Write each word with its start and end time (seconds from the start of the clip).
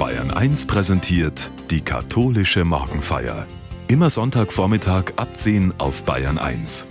Bayern 0.00 0.30
1 0.30 0.64
präsentiert 0.64 1.50
die 1.70 1.82
katholische 1.82 2.64
Morgenfeier. 2.64 3.46
Immer 3.86 4.08
Sonntagvormittag 4.08 5.12
ab 5.16 5.36
10 5.36 5.74
auf 5.76 6.04
Bayern 6.04 6.38
1. 6.38 6.86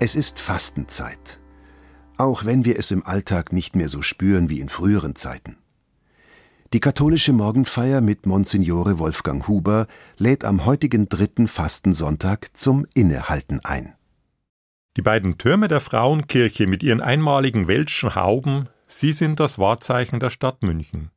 Es 0.00 0.14
ist 0.14 0.38
Fastenzeit. 0.38 1.40
Auch 2.18 2.44
wenn 2.44 2.66
wir 2.66 2.78
es 2.78 2.90
im 2.90 3.06
Alltag 3.06 3.54
nicht 3.54 3.74
mehr 3.74 3.88
so 3.88 4.02
spüren 4.02 4.50
wie 4.50 4.60
in 4.60 4.68
früheren 4.68 5.14
Zeiten. 5.14 5.56
Die 6.74 6.80
katholische 6.80 7.32
Morgenfeier 7.32 8.02
mit 8.02 8.26
Monsignore 8.26 8.98
Wolfgang 8.98 9.48
Huber 9.48 9.86
lädt 10.18 10.44
am 10.44 10.66
heutigen 10.66 11.08
dritten 11.08 11.48
Fastensonntag 11.48 12.50
zum 12.52 12.86
Innehalten 12.92 13.60
ein. 13.64 13.94
Die 14.98 15.02
beiden 15.02 15.38
Türme 15.38 15.68
der 15.68 15.80
Frauenkirche 15.80 16.66
mit 16.66 16.82
ihren 16.82 17.00
einmaligen 17.00 17.66
welschen 17.66 18.14
Hauben, 18.14 18.68
sie 18.86 19.14
sind 19.14 19.40
das 19.40 19.58
Wahrzeichen 19.58 20.20
der 20.20 20.28
Stadt 20.28 20.62
München. 20.62 21.10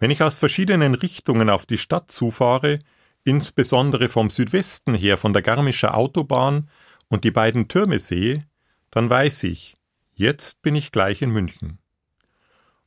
Wenn 0.00 0.10
ich 0.10 0.20
aus 0.20 0.36
verschiedenen 0.36 0.96
Richtungen 0.96 1.48
auf 1.48 1.64
die 1.64 1.78
Stadt 1.78 2.10
zufahre, 2.10 2.80
insbesondere 3.22 4.08
vom 4.08 4.30
Südwesten 4.30 4.94
her 4.94 5.16
von 5.16 5.32
der 5.32 5.42
Garmischer 5.42 5.96
Autobahn 5.96 6.68
und 7.08 7.22
die 7.22 7.30
beiden 7.30 7.68
Türme 7.68 8.00
sehe, 8.00 8.48
dann 8.90 9.08
weiß 9.08 9.44
ich, 9.44 9.76
jetzt 10.14 10.60
bin 10.62 10.74
ich 10.74 10.90
gleich 10.90 11.22
in 11.22 11.30
München. 11.30 11.78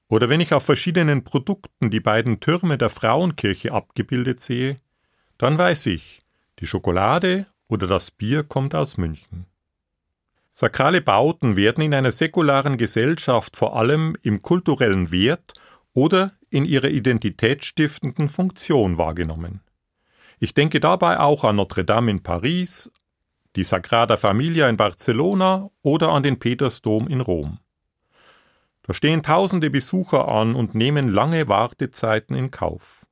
Oder 0.09 0.27
wenn 0.27 0.41
ich 0.41 0.53
auf 0.53 0.65
verschiedenen 0.65 1.23
Produkten 1.23 1.89
die 1.89 2.01
beiden 2.01 2.41
Türme 2.41 2.77
der 2.77 2.89
Frauenkirche 2.89 3.71
abgebildet 3.71 4.41
sehe, 4.41 4.75
dann 5.37 5.57
weiß 5.57 5.85
ich, 5.85 6.19
die 6.59 6.67
Schokolade 6.67 7.47
oder 7.69 7.87
das 7.87 8.11
Bier 8.11 8.43
kommt 8.43 8.75
aus 8.75 8.97
München. 8.97 9.45
Sakrale 10.57 11.01
Bauten 11.01 11.57
werden 11.57 11.83
in 11.83 11.93
einer 11.93 12.13
säkularen 12.13 12.77
Gesellschaft 12.77 13.57
vor 13.57 13.75
allem 13.75 14.15
im 14.23 14.41
kulturellen 14.41 15.11
Wert 15.11 15.53
oder 15.91 16.31
in 16.49 16.63
ihrer 16.63 16.87
identitätsstiftenden 16.87 18.29
Funktion 18.29 18.97
wahrgenommen. 18.97 19.59
Ich 20.39 20.53
denke 20.53 20.79
dabei 20.79 21.19
auch 21.19 21.43
an 21.43 21.57
Notre 21.57 21.83
Dame 21.83 22.09
in 22.09 22.23
Paris, 22.23 22.89
die 23.57 23.65
Sagrada 23.65 24.15
Familia 24.15 24.69
in 24.69 24.77
Barcelona 24.77 25.71
oder 25.81 26.13
an 26.13 26.23
den 26.23 26.39
Petersdom 26.39 27.09
in 27.09 27.19
Rom. 27.19 27.59
Da 28.83 28.93
stehen 28.93 29.23
tausende 29.23 29.69
Besucher 29.69 30.29
an 30.29 30.55
und 30.55 30.73
nehmen 30.73 31.09
lange 31.09 31.49
Wartezeiten 31.49 32.33
in 32.33 32.49
Kauf. 32.49 33.05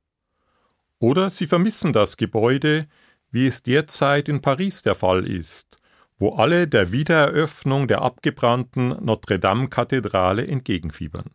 Oder 0.98 1.28
sie 1.28 1.46
vermissen 1.46 1.92
das 1.92 2.16
Gebäude, 2.16 2.86
wie 3.30 3.46
es 3.46 3.62
derzeit 3.62 4.30
in 4.30 4.40
Paris 4.40 4.80
der 4.80 4.94
Fall 4.94 5.28
ist, 5.28 5.76
wo 6.24 6.30
alle 6.30 6.66
der 6.66 6.90
Wiedereröffnung 6.90 7.86
der 7.86 8.00
abgebrannten 8.00 8.96
Notre-Dame-Kathedrale 9.04 10.46
entgegenfiebern. 10.46 11.26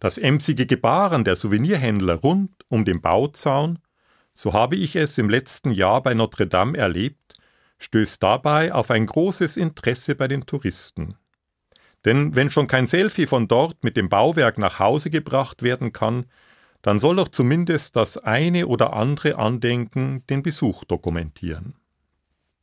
Das 0.00 0.18
emsige 0.18 0.66
Gebaren 0.66 1.22
der 1.22 1.36
Souvenirhändler 1.36 2.14
rund 2.14 2.50
um 2.66 2.84
den 2.84 3.00
Bauzaun, 3.00 3.78
so 4.34 4.52
habe 4.52 4.74
ich 4.74 4.96
es 4.96 5.16
im 5.16 5.30
letzten 5.30 5.70
Jahr 5.70 6.02
bei 6.02 6.12
Notre 6.12 6.48
Dame 6.48 6.76
erlebt, 6.76 7.34
stößt 7.78 8.20
dabei 8.20 8.74
auf 8.74 8.90
ein 8.90 9.06
großes 9.06 9.56
Interesse 9.56 10.16
bei 10.16 10.26
den 10.26 10.44
Touristen. 10.44 11.14
Denn 12.04 12.34
wenn 12.34 12.50
schon 12.50 12.66
kein 12.66 12.86
Selfie 12.86 13.28
von 13.28 13.46
dort 13.46 13.84
mit 13.84 13.96
dem 13.96 14.08
Bauwerk 14.08 14.58
nach 14.58 14.80
Hause 14.80 15.08
gebracht 15.08 15.62
werden 15.62 15.92
kann, 15.92 16.26
dann 16.82 16.98
soll 16.98 17.14
doch 17.14 17.28
zumindest 17.28 17.94
das 17.94 18.18
eine 18.18 18.66
oder 18.66 18.94
andere 18.94 19.38
Andenken 19.38 20.26
den 20.26 20.42
Besuch 20.42 20.82
dokumentieren. 20.82 21.76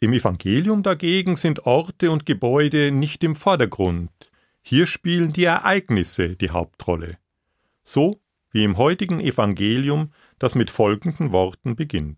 Im 0.04 0.14
Evangelium 0.14 0.82
dagegen 0.82 1.36
sind 1.36 1.68
Orte 1.68 2.10
und 2.10 2.26
Gebäude 2.26 2.92
nicht 2.92 3.24
im 3.24 3.36
Vordergrund. 3.36 4.10
Hier 4.64 4.88
spielen 4.88 5.32
die 5.32 5.44
Ereignisse 5.44 6.36
die 6.36 6.50
Hauptrolle. 6.50 7.20
So 7.84 8.20
wie 8.50 8.64
im 8.64 8.78
heutigen 8.78 9.20
Evangelium, 9.20 10.12
das 10.40 10.56
mit 10.56 10.72
folgenden 10.72 11.32
Worten 11.32 11.76
beginnt. 11.76 12.18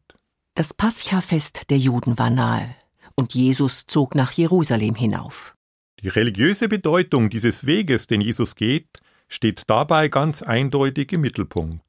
Das 0.55 0.73
Paschafest 0.73 1.69
der 1.69 1.77
Juden 1.77 2.17
war 2.17 2.29
nahe, 2.29 2.73
und 3.15 3.33
Jesus 3.33 3.85
zog 3.85 4.15
nach 4.15 4.31
Jerusalem 4.31 4.95
hinauf. 4.95 5.53
Die 6.01 6.07
religiöse 6.07 6.69
Bedeutung 6.69 7.29
dieses 7.29 7.65
Weges, 7.65 8.07
den 8.07 8.21
Jesus 8.21 8.55
geht, 8.55 9.01
steht 9.27 9.63
dabei 9.67 10.07
ganz 10.07 10.41
eindeutig 10.41 11.11
im 11.11 11.19
Mittelpunkt. 11.19 11.83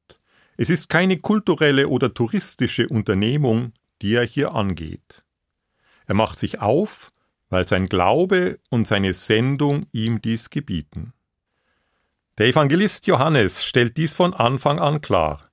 Es 0.56 0.70
ist 0.70 0.88
keine 0.88 1.18
kulturelle 1.18 1.86
oder 1.86 2.12
touristische 2.12 2.88
Unternehmung, 2.88 3.72
die 4.02 4.14
er 4.14 4.26
hier 4.26 4.54
angeht. 4.54 5.23
Er 6.06 6.14
macht 6.14 6.38
sich 6.38 6.60
auf, 6.60 7.12
weil 7.48 7.66
sein 7.66 7.86
Glaube 7.86 8.58
und 8.70 8.86
seine 8.86 9.14
Sendung 9.14 9.86
ihm 9.92 10.20
dies 10.20 10.50
gebieten. 10.50 11.12
Der 12.38 12.46
Evangelist 12.46 13.06
Johannes 13.06 13.64
stellt 13.64 13.96
dies 13.96 14.12
von 14.12 14.34
Anfang 14.34 14.78
an 14.78 15.00
klar. 15.00 15.50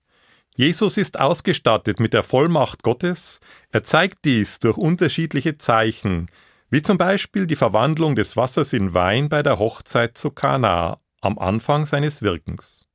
Jesus 0.55 0.97
ist 0.97 1.19
ausgestattet 1.19 1.99
mit 1.99 2.13
der 2.13 2.23
Vollmacht 2.23 2.83
Gottes, 2.83 3.39
er 3.69 3.83
zeigt 3.83 4.25
dies 4.25 4.59
durch 4.59 4.77
unterschiedliche 4.77 5.57
Zeichen, 5.57 6.29
wie 6.69 6.81
zum 6.81 6.97
Beispiel 6.97 7.47
die 7.47 7.55
Verwandlung 7.55 8.15
des 8.15 8.35
Wassers 8.35 8.73
in 8.73 8.93
Wein 8.93 9.29
bei 9.29 9.43
der 9.43 9.59
Hochzeit 9.59 10.17
zu 10.17 10.31
Kana 10.31 10.97
am 11.21 11.37
Anfang 11.37 11.85
seines 11.85 12.21
Wirkens. 12.21 12.87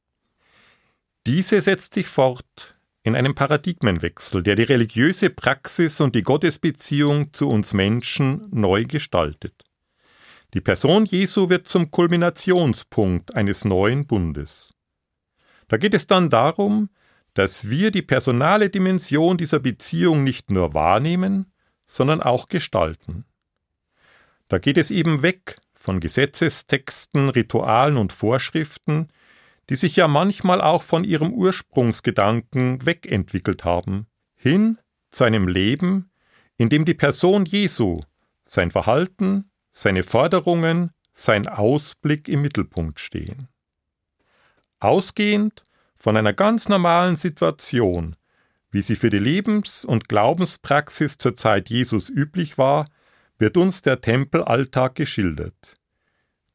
Diese 1.27 1.61
setzt 1.61 1.95
sich 1.95 2.07
fort 2.07 2.76
in 3.07 3.15
einem 3.15 3.37
Paradigmenwechsel, 3.37 4.43
der 4.43 4.57
die 4.57 4.65
religiöse 4.65 5.31
Praxis 5.31 6.01
und 6.01 6.17
die 6.17 6.23
Gottesbeziehung 6.23 7.33
zu 7.33 7.49
uns 7.49 7.73
Menschen 7.73 8.49
neu 8.51 8.85
gestaltet. 8.85 9.63
Die 10.55 10.61
Person 10.61 11.05
Jesu 11.05 11.49
wird 11.49 11.69
zum 11.69 11.93
Kulminationspunkt 11.93 13.37
eines 13.37 13.65
neuen 13.65 14.09
Bundes. 14.09 14.75
Da 15.69 15.77
geht 15.77 15.95
es 15.95 16.09
dann 16.09 16.31
darum, 16.31 16.91
dass 17.35 17.71
wir 17.71 17.93
die 17.93 18.03
personale 18.03 18.71
Dimension 18.71 19.37
dieser 19.37 19.61
Beziehung 19.61 20.25
nicht 20.25 20.51
nur 20.51 20.75
wahrnehmen, 20.75 21.53
sondern 21.87 22.21
auch 22.21 22.49
gestalten. 22.49 23.25
Da 24.49 24.59
geht 24.59 24.79
es 24.79 24.91
eben 24.91 25.23
weg 25.23 25.55
von 25.75 26.01
Gesetzestexten, 26.01 27.29
Ritualen 27.29 27.99
und 27.99 28.13
Vorschriften, 28.13 29.13
die 29.69 29.75
sich 29.75 29.97
ja 29.97 30.09
manchmal 30.09 30.61
auch 30.61 30.83
von 30.83 31.05
ihrem 31.05 31.33
Ursprungsgedanken 31.33 32.85
wegentwickelt 32.87 33.65
haben, 33.65 34.07
hin 34.37 34.79
zu 35.11 35.25
einem 35.25 35.49
Leben, 35.49 36.11
in 36.57 36.69
dem 36.69 36.85
die 36.85 36.95
Person 36.95 37.45
Jesu, 37.45 38.01
sein 38.45 38.71
Verhalten, 38.71 39.51
seine 39.71 40.03
Forderungen, 40.03 40.93
sein 41.13 41.49
Ausblick 41.49 42.29
im 42.29 42.43
Mittelpunkt 42.43 43.01
stehen. 43.01 43.49
Ausgehend 44.79 45.65
von 45.95 46.17
einer 46.17 46.33
ganz 46.33 46.69
normalen 46.69 47.17
Situation, 47.17 48.17
wie 48.71 48.83
sie 48.83 48.97
für 48.97 49.11
die 49.11 49.19
Lebens- 49.19 49.85
und 49.85 50.09
Glaubenspraxis 50.09 51.19
zur 51.19 51.35
Zeit 51.35 51.71
Jesus 51.71 52.09
üblich 52.11 52.59
war, 52.59 52.87
wird 53.39 53.57
uns 53.57 53.83
der 53.83 54.01
Tempelalltag 54.01 54.95
geschildert. 54.95 55.76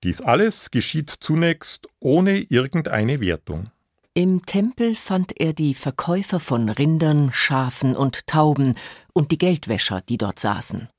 Dies 0.04 0.22
alles 0.22 0.72
geschieht 0.72 1.14
zunächst 1.20 1.88
ohne 2.00 2.40
irgendeine 2.40 3.20
Wertung. 3.22 3.70
Im 4.14 4.46
Tempel 4.46 4.96
fand 4.96 5.40
er 5.40 5.54
die 5.54 5.74
Verkäufer 5.74 6.40
von 6.40 6.70
Rindern, 6.70 7.32
Schafen 7.34 7.96
und 7.96 8.28
Tauben 8.28 8.76
und 9.14 9.32
die 9.32 9.38
Geldwäscher, 9.38 10.02
die 10.02 10.18
dort 10.18 10.40
saßen. 10.40 10.90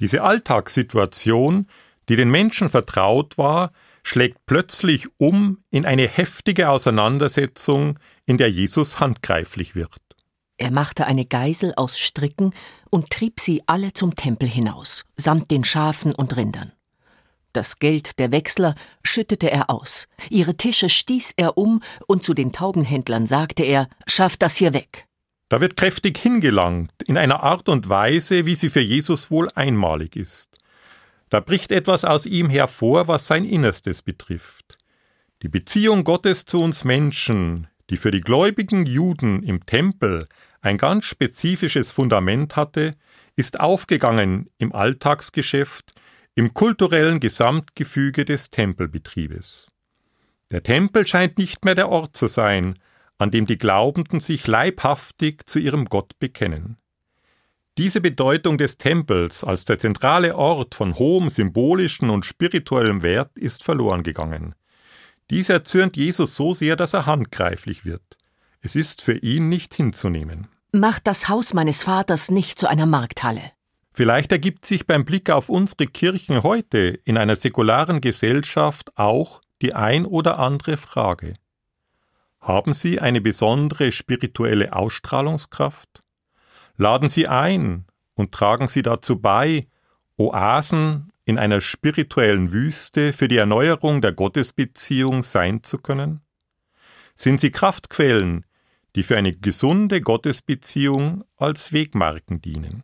Diese 0.00 0.22
Alltagssituation, 0.22 1.68
die 2.08 2.16
den 2.16 2.30
Menschen 2.30 2.68
vertraut 2.68 3.38
war, 3.38 3.72
schlägt 4.02 4.46
plötzlich 4.46 5.06
um 5.18 5.58
in 5.70 5.86
eine 5.86 6.08
heftige 6.08 6.70
Auseinandersetzung, 6.70 7.98
in 8.24 8.36
der 8.36 8.50
Jesus 8.50 9.00
handgreiflich 9.00 9.74
wird. 9.74 10.00
Er 10.58 10.70
machte 10.70 11.06
eine 11.06 11.26
Geisel 11.26 11.74
aus 11.76 11.98
Stricken 11.98 12.52
und 12.90 13.10
trieb 13.10 13.40
sie 13.40 13.62
alle 13.66 13.92
zum 13.92 14.16
Tempel 14.16 14.48
hinaus, 14.48 15.04
samt 15.16 15.50
den 15.50 15.64
Schafen 15.64 16.14
und 16.14 16.36
Rindern. 16.36 16.72
Das 17.56 17.78
Geld 17.78 18.18
der 18.18 18.32
Wechsler 18.32 18.74
schüttete 19.02 19.50
er 19.50 19.70
aus. 19.70 20.08
Ihre 20.28 20.58
Tische 20.58 20.90
stieß 20.90 21.32
er 21.38 21.56
um 21.56 21.82
und 22.06 22.22
zu 22.22 22.34
den 22.34 22.52
Taubenhändlern 22.52 23.26
sagte 23.26 23.62
er: 23.62 23.88
Schafft 24.06 24.42
das 24.42 24.56
hier 24.56 24.74
weg. 24.74 25.06
Da 25.48 25.62
wird 25.62 25.74
kräftig 25.74 26.18
hingelangt, 26.18 26.92
in 27.06 27.16
einer 27.16 27.42
Art 27.42 27.70
und 27.70 27.88
Weise, 27.88 28.44
wie 28.44 28.56
sie 28.56 28.68
für 28.68 28.82
Jesus 28.82 29.30
wohl 29.30 29.48
einmalig 29.54 30.16
ist. 30.16 30.58
Da 31.30 31.40
bricht 31.40 31.72
etwas 31.72 32.04
aus 32.04 32.26
ihm 32.26 32.50
hervor, 32.50 33.08
was 33.08 33.26
sein 33.26 33.46
Innerstes 33.46 34.02
betrifft. 34.02 34.76
Die 35.42 35.48
Beziehung 35.48 36.04
Gottes 36.04 36.44
zu 36.44 36.60
uns 36.60 36.84
Menschen, 36.84 37.68
die 37.88 37.96
für 37.96 38.10
die 38.10 38.20
gläubigen 38.20 38.84
Juden 38.84 39.42
im 39.42 39.64
Tempel 39.64 40.26
ein 40.60 40.76
ganz 40.76 41.06
spezifisches 41.06 41.90
Fundament 41.90 42.54
hatte, 42.54 42.96
ist 43.34 43.60
aufgegangen 43.60 44.50
im 44.58 44.74
Alltagsgeschäft, 44.74 45.94
im 46.38 46.52
kulturellen 46.52 47.18
Gesamtgefüge 47.18 48.26
des 48.26 48.50
Tempelbetriebes. 48.50 49.68
Der 50.50 50.62
Tempel 50.62 51.06
scheint 51.06 51.38
nicht 51.38 51.64
mehr 51.64 51.74
der 51.74 51.88
Ort 51.88 52.14
zu 52.14 52.26
sein, 52.26 52.74
an 53.16 53.30
dem 53.30 53.46
die 53.46 53.56
Glaubenden 53.56 54.20
sich 54.20 54.46
leibhaftig 54.46 55.46
zu 55.46 55.58
ihrem 55.58 55.86
Gott 55.86 56.18
bekennen. 56.18 56.76
Diese 57.78 58.02
Bedeutung 58.02 58.58
des 58.58 58.76
Tempels 58.76 59.44
als 59.44 59.64
der 59.64 59.78
zentrale 59.78 60.36
Ort 60.36 60.74
von 60.74 60.96
hohem 60.96 61.30
symbolischen 61.30 62.10
und 62.10 62.26
spirituellem 62.26 63.00
Wert 63.00 63.38
ist 63.38 63.64
verloren 63.64 64.02
gegangen. 64.02 64.54
Dies 65.30 65.48
erzürnt 65.48 65.96
Jesus 65.96 66.36
so 66.36 66.52
sehr, 66.52 66.76
dass 66.76 66.92
er 66.92 67.06
handgreiflich 67.06 67.86
wird. 67.86 68.02
Es 68.60 68.76
ist 68.76 69.00
für 69.00 69.16
ihn 69.16 69.48
nicht 69.48 69.74
hinzunehmen. 69.74 70.48
Macht 70.72 71.06
das 71.06 71.30
Haus 71.30 71.54
meines 71.54 71.84
Vaters 71.84 72.30
nicht 72.30 72.58
zu 72.58 72.66
einer 72.66 72.86
Markthalle. 72.86 73.55
Vielleicht 73.96 74.30
ergibt 74.30 74.66
sich 74.66 74.86
beim 74.86 75.06
Blick 75.06 75.30
auf 75.30 75.48
unsere 75.48 75.86
Kirchen 75.86 76.42
heute 76.42 77.00
in 77.04 77.16
einer 77.16 77.34
säkularen 77.34 78.02
Gesellschaft 78.02 78.94
auch 78.98 79.40
die 79.62 79.72
ein 79.72 80.04
oder 80.04 80.38
andere 80.38 80.76
Frage. 80.76 81.32
Haben 82.38 82.74
sie 82.74 83.00
eine 83.00 83.22
besondere 83.22 83.92
spirituelle 83.92 84.74
Ausstrahlungskraft? 84.74 86.02
Laden 86.76 87.08
sie 87.08 87.26
ein 87.26 87.86
und 88.12 88.32
tragen 88.32 88.68
sie 88.68 88.82
dazu 88.82 89.18
bei, 89.18 89.66
Oasen 90.18 91.10
in 91.24 91.38
einer 91.38 91.62
spirituellen 91.62 92.52
Wüste 92.52 93.14
für 93.14 93.28
die 93.28 93.38
Erneuerung 93.38 94.02
der 94.02 94.12
Gottesbeziehung 94.12 95.24
sein 95.24 95.62
zu 95.62 95.78
können? 95.78 96.20
Sind 97.14 97.40
sie 97.40 97.50
Kraftquellen, 97.50 98.44
die 98.94 99.02
für 99.02 99.16
eine 99.16 99.32
gesunde 99.32 100.02
Gottesbeziehung 100.02 101.24
als 101.38 101.72
Wegmarken 101.72 102.42
dienen? 102.42 102.82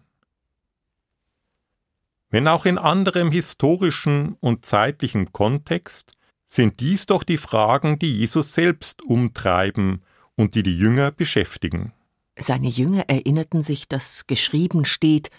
Wenn 2.32 2.48
auch 2.48 2.64
in 2.64 2.78
anderem 2.78 3.30
historischen 3.30 4.36
und 4.40 4.64
zeitlichen 4.64 5.32
Kontext, 5.32 6.14
sind 6.46 6.80
dies 6.80 7.04
doch 7.04 7.24
die 7.24 7.36
Fragen, 7.36 7.98
die 7.98 8.12
Jesus 8.12 8.54
selbst 8.54 9.02
umtreiben 9.02 10.02
und 10.34 10.54
die 10.54 10.62
die 10.62 10.76
Jünger 10.76 11.10
beschäftigen. 11.10 11.92
Seine 12.38 12.68
Jünger 12.68 13.04
erinnerten 13.06 13.60
sich, 13.60 13.86
dass 13.86 14.26
geschrieben 14.26 14.86
steht, 14.86 15.30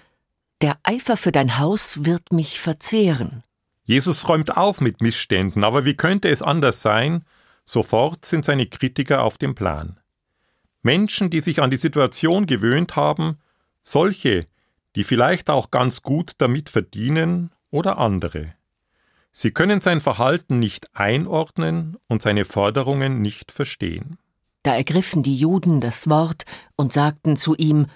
der 0.62 0.78
Eifer 0.84 1.18
für 1.18 1.32
dein 1.32 1.58
Haus 1.58 2.06
wird 2.06 2.32
mich 2.32 2.60
verzehren. 2.60 3.44
Jesus 3.86 4.30
räumt 4.30 4.56
auf 4.56 4.80
mit 4.80 5.02
Missständen, 5.02 5.64
aber 5.64 5.86
wie 5.86 5.96
könnte 5.96 6.30
es 6.30 6.44
anders 6.44 6.84
sein? 6.84 7.26
Sofort 7.66 8.24
sind 8.24 8.46
seine 8.46 8.68
Kritiker 8.68 9.24
auf 9.24 9.40
dem 9.40 9.56
Plan. 9.56 10.00
Menschen, 10.84 11.32
die 11.32 11.40
sich 11.40 11.60
an 11.60 11.72
die 11.72 11.78
Situation 11.78 12.46
gewöhnt 12.46 12.96
haben, 12.96 13.40
solche, 13.82 14.46
die 14.96 15.04
vielleicht 15.04 15.50
auch 15.50 15.72
ganz 15.72 16.02
gut 16.02 16.34
damit 16.38 16.70
verdienen 16.70 17.52
oder 17.72 17.98
andere. 17.98 18.54
Sie 19.32 19.52
können 19.52 19.82
sein 19.82 20.00
Verhalten 20.00 20.60
nicht 20.60 20.96
einordnen 20.96 21.98
und 22.08 22.22
seine 22.22 22.46
Forderungen 22.46 23.22
nicht 23.22 23.52
verstehen. 23.52 24.20
Da 24.62 24.76
ergriffen 24.76 25.24
die 25.24 25.36
Juden 25.36 25.82
das 25.82 26.08
Wort 26.08 26.46
und 26.76 26.94
sagten 26.94 27.36
zu 27.36 27.56
ihm 27.56 27.88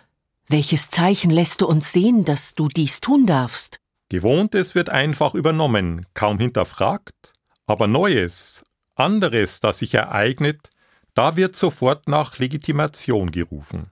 Welches 0.47 0.89
Zeichen 0.89 1.29
lässt 1.29 1.61
du 1.61 1.67
uns 1.67 1.91
sehen, 1.91 2.25
dass 2.25 2.55
du 2.55 2.69
dies 2.69 3.01
tun 3.01 3.25
darfst? 3.25 3.79
Gewohntes 4.09 4.75
wird 4.75 4.89
einfach 4.89 5.35
übernommen, 5.35 6.05
kaum 6.13 6.39
hinterfragt, 6.39 7.33
aber 7.65 7.87
Neues, 7.87 8.63
anderes, 8.95 9.59
das 9.59 9.79
sich 9.79 9.93
ereignet, 9.93 10.69
da 11.13 11.35
wird 11.35 11.55
sofort 11.55 12.07
nach 12.07 12.37
Legitimation 12.37 13.31
gerufen. 13.31 13.91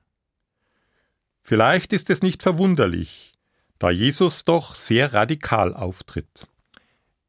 Vielleicht 1.47 1.93
ist 1.93 2.09
es 2.09 2.23
nicht 2.23 2.41
verwunderlich, 2.41 3.33
da 3.77 3.91
Jesus 3.91 4.45
doch 4.45 4.73
sehr 4.73 5.13
radikal 5.13 5.75
auftritt. 5.75 6.47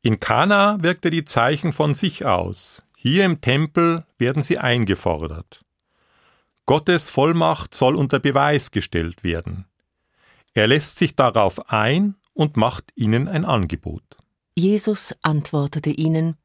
In 0.01 0.21
Kana 0.21 0.79
wirkt 0.81 1.05
er 1.05 1.11
die 1.11 1.27
Zeichen 1.27 1.71
von 1.71 1.93
sich 1.93 2.25
aus, 2.25 2.87
hier 2.97 3.27
im 3.27 3.43
Tempel 3.43 4.07
werden 4.17 4.43
sie 4.43 4.57
eingefordert. 4.57 5.67
Gottes 6.65 7.11
Vollmacht 7.11 7.75
soll 7.75 7.95
unter 7.95 8.19
Beweis 8.19 8.71
gestellt 8.71 9.23
werden. 9.23 9.67
Er 10.55 10.67
lässt 10.67 10.97
sich 10.97 11.15
darauf 11.15 11.69
ein 11.71 12.15
und 12.33 12.57
macht 12.57 12.93
ihnen 12.95 13.29
ein 13.29 13.45
Angebot. 13.45 14.03
Jesus 14.55 15.15
antwortete 15.21 15.91
ihnen 15.91 16.39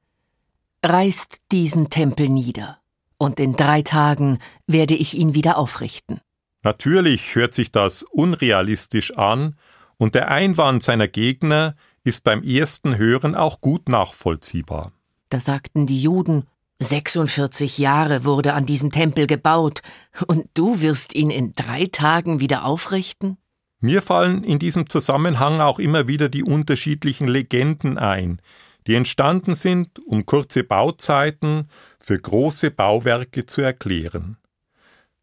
Reißt 0.84 1.40
diesen 1.54 1.90
Tempel 1.90 2.28
nieder, 2.28 2.82
und 3.18 3.40
in 3.40 3.56
drei 3.56 3.82
Tagen 3.82 4.40
werde 4.68 4.96
ich 4.96 5.14
ihn 5.18 5.36
wieder 5.36 5.58
aufrichten. 5.58 6.20
Natürlich 6.64 7.36
hört 7.36 7.54
sich 7.54 7.72
das 7.72 8.04
unrealistisch 8.04 9.18
an, 9.18 9.56
und 9.98 10.16
der 10.16 10.30
Einwand 10.30 10.82
seiner 10.82 11.08
Gegner 11.08 11.76
ist 12.04 12.24
beim 12.24 12.42
ersten 12.42 12.98
Hören 12.98 13.36
auch 13.36 13.62
gut 13.62 13.88
nachvollziehbar. 13.88 14.92
Da 15.30 15.40
sagten 15.40 15.86
die 15.86 16.02
Juden 16.02 16.48
46 16.80 17.78
Jahre 17.78 18.26
wurde 18.26 18.54
an 18.54 18.66
diesem 18.66 18.92
Tempel 18.92 19.28
gebaut, 19.28 19.82
und 20.28 20.50
du 20.56 20.82
wirst 20.82 21.14
ihn 21.14 21.30
in 21.30 21.54
drei 21.54 21.86
Tagen 21.86 22.40
wieder 22.40 22.66
aufrichten? 22.66 23.38
Mir 23.80 24.02
fallen 24.02 24.44
in 24.44 24.60
diesem 24.60 24.90
Zusammenhang 24.90 25.62
auch 25.62 25.80
immer 25.80 26.08
wieder 26.08 26.30
die 26.30 26.44
unterschiedlichen 26.44 27.28
Legenden 27.28 27.98
ein, 27.98 28.42
die 28.88 28.96
entstanden 28.96 29.56
sind, 29.56 30.00
um 30.06 30.26
kurze 30.26 30.64
Bauzeiten 30.64 31.68
für 32.00 32.20
große 32.20 32.72
Bauwerke 32.72 33.46
zu 33.46 33.62
erklären. 33.62 34.38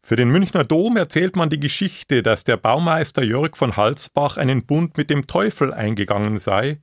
Für 0.01 0.15
den 0.15 0.29
Münchner 0.29 0.63
Dom 0.63 0.97
erzählt 0.97 1.35
man 1.35 1.49
die 1.49 1.59
Geschichte, 1.59 2.23
dass 2.23 2.43
der 2.43 2.57
Baumeister 2.57 3.23
Jörg 3.23 3.55
von 3.55 3.77
Halsbach 3.77 4.37
einen 4.37 4.65
Bund 4.65 4.97
mit 4.97 5.09
dem 5.09 5.27
Teufel 5.27 5.73
eingegangen 5.73 6.39
sei, 6.39 6.79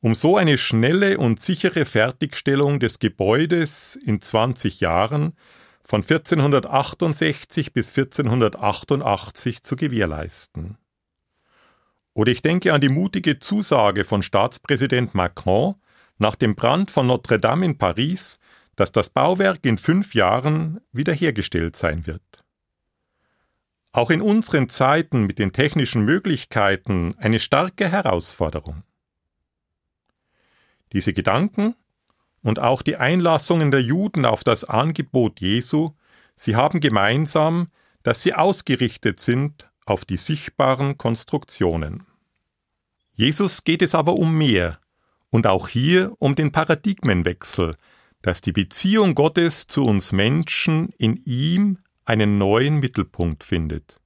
um 0.00 0.14
so 0.14 0.36
eine 0.36 0.58
schnelle 0.58 1.18
und 1.18 1.40
sichere 1.40 1.84
Fertigstellung 1.84 2.80
des 2.80 2.98
Gebäudes 2.98 3.96
in 3.96 4.20
20 4.20 4.80
Jahren 4.80 5.32
von 5.82 6.02
1468 6.02 7.72
bis 7.72 7.96
1488 7.96 9.62
zu 9.62 9.76
gewährleisten. 9.76 10.76
Oder 12.12 12.32
ich 12.32 12.42
denke 12.42 12.72
an 12.72 12.80
die 12.80 12.88
mutige 12.88 13.38
Zusage 13.38 14.04
von 14.04 14.22
Staatspräsident 14.22 15.14
Macron 15.14 15.76
nach 16.18 16.34
dem 16.34 16.56
Brand 16.56 16.90
von 16.90 17.06
Notre 17.06 17.38
Dame 17.38 17.66
in 17.66 17.78
Paris, 17.78 18.38
dass 18.74 18.90
das 18.90 19.10
Bauwerk 19.10 19.64
in 19.64 19.78
fünf 19.78 20.14
Jahren 20.14 20.80
wiederhergestellt 20.92 21.76
sein 21.76 22.06
wird. 22.06 22.25
Auch 23.96 24.10
in 24.10 24.20
unseren 24.20 24.68
Zeiten 24.68 25.24
mit 25.24 25.38
den 25.38 25.54
technischen 25.54 26.04
Möglichkeiten 26.04 27.14
eine 27.16 27.40
starke 27.40 27.88
Herausforderung. 27.88 28.82
Diese 30.92 31.14
Gedanken 31.14 31.74
und 32.42 32.58
auch 32.58 32.82
die 32.82 32.96
Einlassungen 32.96 33.70
der 33.70 33.80
Juden 33.80 34.26
auf 34.26 34.44
das 34.44 34.64
Angebot 34.64 35.40
Jesu, 35.40 35.92
sie 36.34 36.56
haben 36.56 36.80
gemeinsam, 36.80 37.68
dass 38.02 38.20
sie 38.20 38.34
ausgerichtet 38.34 39.18
sind 39.18 39.66
auf 39.86 40.04
die 40.04 40.18
sichtbaren 40.18 40.98
Konstruktionen. 40.98 42.04
Jesus 43.12 43.64
geht 43.64 43.80
es 43.80 43.94
aber 43.94 44.12
um 44.16 44.36
mehr 44.36 44.78
und 45.30 45.46
auch 45.46 45.68
hier 45.68 46.12
um 46.18 46.34
den 46.34 46.52
Paradigmenwechsel, 46.52 47.76
dass 48.20 48.42
die 48.42 48.52
Beziehung 48.52 49.14
Gottes 49.14 49.68
zu 49.68 49.86
uns 49.86 50.12
Menschen 50.12 50.90
in 50.98 51.16
ihm 51.24 51.78
einen 52.06 52.38
neuen 52.38 52.80
Mittelpunkt 52.80 53.44
findet. 53.44 54.00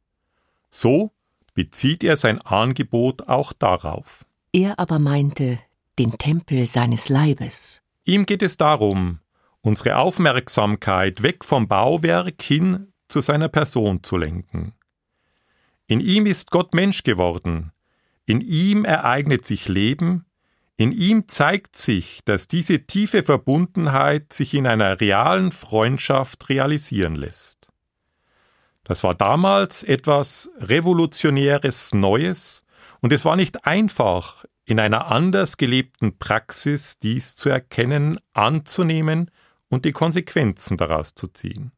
So 0.70 1.12
bezieht 1.54 2.02
er 2.04 2.16
sein 2.16 2.40
Angebot 2.40 3.28
auch 3.28 3.52
darauf. 3.52 4.26
Er 4.52 4.78
aber 4.78 4.98
meinte 4.98 5.58
den 5.98 6.18
Tempel 6.18 6.66
seines 6.66 7.08
Leibes. 7.08 7.82
Ihm 8.04 8.26
geht 8.26 8.42
es 8.42 8.56
darum, 8.56 9.20
unsere 9.60 9.96
Aufmerksamkeit 9.96 11.22
weg 11.22 11.44
vom 11.44 11.68
Bauwerk 11.68 12.42
hin 12.42 12.92
zu 13.08 13.20
seiner 13.20 13.48
Person 13.48 14.02
zu 14.02 14.16
lenken. 14.16 14.72
In 15.86 16.00
ihm 16.00 16.26
ist 16.26 16.50
Gott 16.50 16.72
Mensch 16.74 17.02
geworden, 17.02 17.72
in 18.24 18.40
ihm 18.40 18.84
ereignet 18.84 19.44
sich 19.44 19.68
Leben, 19.68 20.24
in 20.76 20.92
ihm 20.92 21.28
zeigt 21.28 21.76
sich, 21.76 22.20
dass 22.24 22.48
diese 22.48 22.86
tiefe 22.86 23.22
Verbundenheit 23.22 24.32
sich 24.32 24.54
in 24.54 24.66
einer 24.66 25.00
realen 25.00 25.52
Freundschaft 25.52 26.48
realisieren 26.48 27.16
lässt. 27.16 27.59
Das 28.90 29.04
war 29.04 29.14
damals 29.14 29.84
etwas 29.84 30.50
Revolutionäres 30.58 31.94
Neues, 31.94 32.64
und 33.00 33.12
es 33.12 33.24
war 33.24 33.36
nicht 33.36 33.64
einfach, 33.64 34.44
in 34.64 34.80
einer 34.80 35.06
anders 35.12 35.58
gelebten 35.58 36.18
Praxis 36.18 36.98
dies 36.98 37.36
zu 37.36 37.50
erkennen, 37.50 38.18
anzunehmen 38.32 39.30
und 39.68 39.84
die 39.84 39.92
Konsequenzen 39.92 40.76
daraus 40.76 41.14
zu 41.14 41.28
ziehen. 41.28 41.70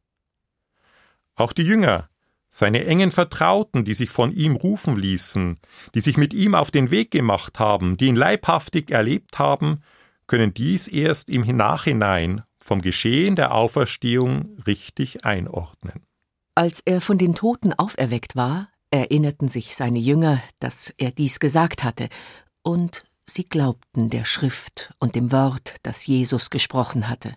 Auch 1.35 1.53
die 1.53 1.61
Jünger, 1.61 2.09
seine 2.49 2.83
engen 2.83 3.11
Vertrauten, 3.11 3.85
die 3.85 3.93
sich 3.93 4.09
von 4.09 4.31
ihm 4.31 4.55
rufen 4.55 4.95
ließen, 4.95 5.59
die 5.93 6.01
sich 6.01 6.17
mit 6.17 6.33
ihm 6.33 6.55
auf 6.55 6.71
den 6.71 6.89
Weg 6.89 7.11
gemacht 7.11 7.59
haben, 7.59 7.95
die 7.95 8.07
ihn 8.07 8.15
leibhaftig 8.15 8.89
erlebt 8.89 9.37
haben, 9.37 9.83
können 10.25 10.55
dies 10.55 10.87
erst 10.87 11.29
im 11.29 11.43
Nachhinein 11.43 12.41
vom 12.59 12.81
Geschehen 12.81 13.35
der 13.35 13.53
Auferstehung 13.53 14.57
richtig 14.65 15.25
einordnen. 15.25 16.07
Als 16.55 16.81
er 16.85 17.01
von 17.01 17.17
den 17.17 17.33
Toten 17.33 17.73
auferweckt 17.73 18.35
war, 18.35 18.69
erinnerten 18.91 19.47
sich 19.47 19.75
seine 19.75 19.97
Jünger, 19.97 20.41
dass 20.59 20.93
er 20.97 21.09
dies 21.11 21.39
gesagt 21.39 21.83
hatte, 21.83 22.09
und 22.61 23.03
sie 23.27 23.43
glaubten 23.43 24.11
der 24.11 24.23
Schrift 24.23 24.93
und 24.99 25.15
dem 25.15 25.31
Wort, 25.31 25.75
das 25.81 26.05
Jesus 26.05 26.51
gesprochen 26.51 27.09
hatte. 27.09 27.33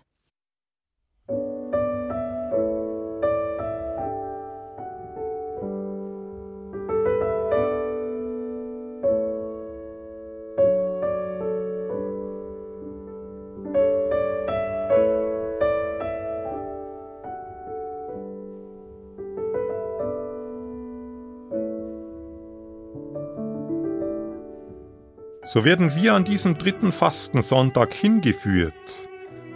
So 25.47 25.63
werden 25.63 25.95
wir 25.95 26.13
an 26.13 26.25
diesem 26.25 26.57
dritten 26.57 26.91
Fastensonntag 26.91 27.93
hingeführt 27.93 29.07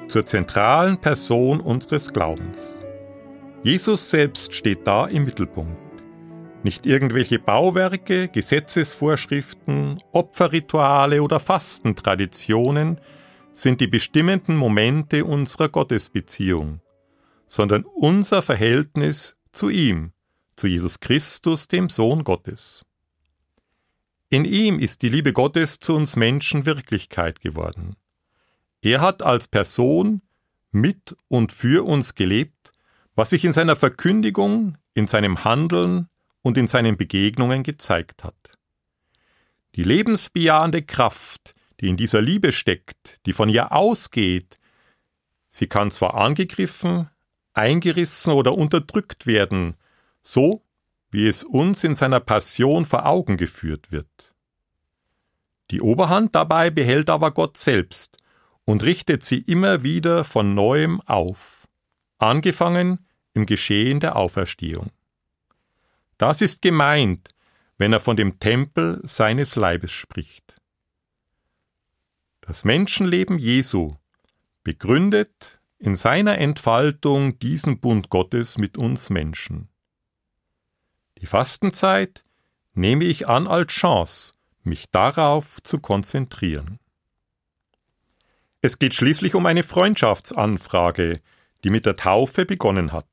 zur 0.08 0.26
zentralen 0.26 0.98
Person 0.98 1.60
unseres 1.60 2.14
Glaubens. 2.14 2.86
Jesus 3.62 4.10
selbst 4.10 4.54
steht 4.56 4.88
da 4.88 5.08
im 5.08 5.26
Mittelpunkt. 5.26 5.78
Nicht 6.64 6.86
irgendwelche 6.86 7.40
Bauwerke, 7.40 8.30
Gesetzesvorschriften, 8.30 10.02
Opferrituale 10.14 11.22
oder 11.22 11.42
Fastentraditionen 11.42 13.02
sind 13.52 13.82
die 13.82 13.88
bestimmenden 13.88 14.56
Momente 14.56 15.26
unserer 15.26 15.68
Gottesbeziehung, 15.68 16.80
sondern 17.48 17.84
unser 17.84 18.42
Verhältnis 18.42 19.36
zu 19.52 19.68
ihm, 19.68 20.14
zu 20.56 20.68
Jesus 20.68 21.02
Christus, 21.02 21.68
dem 21.68 21.90
Sohn 21.90 22.24
Gottes. 22.24 22.86
In 24.34 24.46
ihm 24.46 24.80
ist 24.80 25.02
die 25.02 25.10
Liebe 25.10 25.34
Gottes 25.34 25.82
zu 25.82 25.94
uns 25.94 26.16
Menschen 26.16 26.66
Wirklichkeit 26.66 27.42
geworden. 27.42 27.98
Er 28.82 29.02
hat 29.02 29.22
als 29.22 29.50
Person 29.50 30.22
mit 30.72 31.18
und 31.28 31.52
für 31.52 31.86
uns 31.86 32.16
gelebt, 32.16 32.72
was 33.14 33.32
sich 33.32 33.44
in 33.44 33.52
seiner 33.52 33.76
Verkündigung, 33.76 34.78
in 34.94 35.08
seinem 35.08 35.44
Handeln 35.44 36.08
und 36.44 36.58
in 36.58 36.68
seinen 36.68 36.96
Begegnungen 36.96 37.64
gezeigt 37.64 38.24
hat. 38.24 38.58
Die 39.76 39.84
lebensbejahende 39.84 40.82
Kraft, 40.82 41.54
die 41.82 41.90
in 41.90 41.98
dieser 41.98 42.22
Liebe 42.22 42.54
steckt, 42.54 43.20
die 43.26 43.34
von 43.34 43.50
ihr 43.50 43.74
ausgeht, 43.74 44.60
sie 45.50 45.68
kann 45.68 45.92
zwar 45.92 46.14
angegriffen, 46.14 47.10
eingerissen 47.54 48.32
oder 48.32 48.58
unterdrückt 48.58 49.28
werden, 49.28 49.76
so 50.24 50.64
wie 51.12 51.28
es 51.28 51.44
uns 51.44 51.84
in 51.84 51.94
seiner 51.94 52.20
Passion 52.20 52.86
vor 52.86 53.06
Augen 53.06 53.38
geführt 53.38 53.92
wird. 53.92 54.34
Die 55.70 55.82
Oberhand 55.82 56.36
dabei 56.36 56.70
behält 56.70 57.10
aber 57.10 57.32
Gott 57.32 57.58
selbst 57.58 58.18
und 58.66 58.84
richtet 58.84 59.24
sie 59.24 59.40
immer 59.40 59.84
wieder 59.84 60.24
von 60.24 60.54
neuem 60.54 61.02
auf, 61.02 61.68
angefangen 62.18 63.06
im 63.34 63.46
Geschehen 63.46 64.00
der 64.00 64.16
Auferstehung. 64.16 64.92
Das 66.18 66.42
ist 66.42 66.62
gemeint, 66.62 67.30
wenn 67.78 67.94
er 67.94 68.00
von 68.00 68.16
dem 68.16 68.40
Tempel 68.40 69.02
seines 69.04 69.56
Leibes 69.56 69.92
spricht. 69.92 70.56
Das 72.42 72.64
Menschenleben 72.64 73.40
Jesu 73.40 73.96
begründet 74.64 75.60
in 75.80 75.96
seiner 75.96 76.38
Entfaltung 76.38 77.40
diesen 77.40 77.80
Bund 77.80 78.10
Gottes 78.10 78.58
mit 78.58 78.78
uns 78.78 79.10
Menschen. 79.10 79.71
Die 81.22 81.28
Fastenzeit 81.28 82.24
nehme 82.74 83.04
ich 83.04 83.28
an 83.28 83.48
als 83.48 83.72
Chance, 83.74 84.34
mich 84.64 84.90
darauf 84.90 85.62
zu 85.62 85.80
konzentrieren. 85.80 86.80
Es 88.62 88.80
geht 88.80 88.96
schließlich 88.96 89.36
um 89.36 89.46
eine 89.46 89.62
Freundschaftsanfrage, 89.62 91.22
die 91.64 91.70
mit 91.70 91.86
der 91.86 91.96
Taufe 91.96 92.46
begonnen 92.46 92.92
hat. 92.92 93.06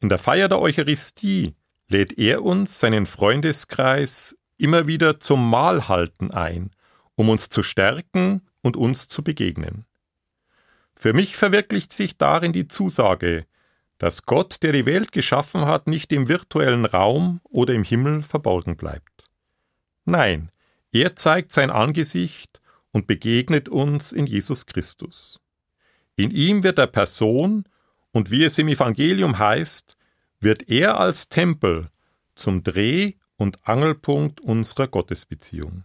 In 0.00 0.10
der 0.10 0.18
Feier 0.18 0.48
der 0.48 0.60
Eucharistie 0.60 1.54
lädt 1.88 2.18
er 2.18 2.42
uns, 2.42 2.78
seinen 2.78 3.06
Freundeskreis, 3.06 4.36
immer 4.58 4.86
wieder 4.86 5.18
zum 5.18 5.48
Mahlhalten 5.48 6.30
ein, 6.30 6.70
um 7.14 7.30
uns 7.30 7.48
zu 7.48 7.62
stärken 7.62 8.42
und 8.60 8.76
uns 8.76 9.08
zu 9.08 9.22
begegnen. 9.22 9.86
Für 10.94 11.14
mich 11.14 11.36
verwirklicht 11.36 11.92
sich 11.92 12.18
darin 12.18 12.52
die 12.52 12.68
Zusage, 12.68 13.46
dass 13.98 14.24
Gott, 14.24 14.62
der 14.62 14.72
die 14.72 14.86
Welt 14.86 15.12
geschaffen 15.12 15.64
hat, 15.64 15.86
nicht 15.86 16.12
im 16.12 16.28
virtuellen 16.28 16.84
Raum 16.84 17.40
oder 17.44 17.74
im 17.74 17.84
Himmel 17.84 18.22
verborgen 18.22 18.76
bleibt. 18.76 19.24
Nein, 20.04 20.50
er 20.92 21.16
zeigt 21.16 21.52
sein 21.52 21.70
Angesicht 21.70 22.60
und 22.92 23.06
begegnet 23.06 23.68
uns 23.68 24.12
in 24.12 24.26
Jesus 24.26 24.66
Christus. 24.66 25.40
In 26.16 26.30
ihm 26.30 26.62
wird 26.62 26.78
er 26.78 26.86
Person, 26.86 27.64
und 28.12 28.30
wie 28.30 28.44
es 28.44 28.56
im 28.56 28.68
Evangelium 28.68 29.38
heißt, 29.38 29.96
wird 30.40 30.68
er 30.68 30.98
als 30.98 31.28
Tempel 31.28 31.90
zum 32.34 32.62
Dreh- 32.62 33.14
und 33.36 33.66
Angelpunkt 33.66 34.40
unserer 34.40 34.88
Gottesbeziehung. 34.88 35.84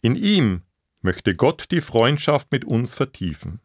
In 0.00 0.14
ihm 0.14 0.62
möchte 1.00 1.34
Gott 1.34 1.66
die 1.70 1.80
Freundschaft 1.80 2.52
mit 2.52 2.64
uns 2.64 2.94
vertiefen. 2.94 3.60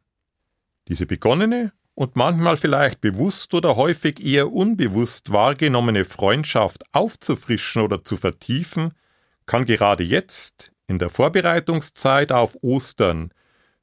Diese 0.88 1.06
begonnene 1.06 1.72
und 1.98 2.16
manchmal 2.16 2.58
vielleicht 2.58 3.02
bewusst 3.02 3.56
oder 3.56 3.76
häufig 3.76 4.24
eher 4.24 4.52
unbewusst 4.52 5.32
wahrgenommene 5.32 6.06
Freundschaft 6.06 6.84
aufzufrischen 6.92 7.82
oder 7.82 8.04
zu 8.04 8.18
vertiefen, 8.18 8.94
kann 9.48 9.66
gerade 9.66 10.04
jetzt, 10.04 10.72
in 10.86 11.00
der 11.00 11.10
Vorbereitungszeit 11.10 12.32
auf 12.32 12.56
Ostern, 12.62 13.34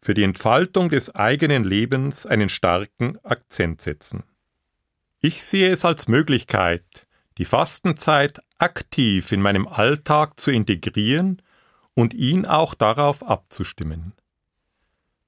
für 0.00 0.14
die 0.14 0.22
Entfaltung 0.22 0.90
des 0.90 1.12
eigenen 1.12 1.64
Lebens 1.64 2.24
einen 2.24 2.48
starken 2.48 3.18
Akzent 3.24 3.80
setzen. 3.80 4.22
Ich 5.20 5.42
sehe 5.42 5.70
es 5.70 5.84
als 5.84 6.06
Möglichkeit, 6.06 6.84
die 7.36 7.44
Fastenzeit 7.44 8.38
aktiv 8.58 9.32
in 9.32 9.42
meinem 9.42 9.66
Alltag 9.66 10.38
zu 10.38 10.52
integrieren 10.52 11.42
und 11.94 12.14
ihn 12.14 12.46
auch 12.46 12.74
darauf 12.74 13.24
abzustimmen. 13.26 14.12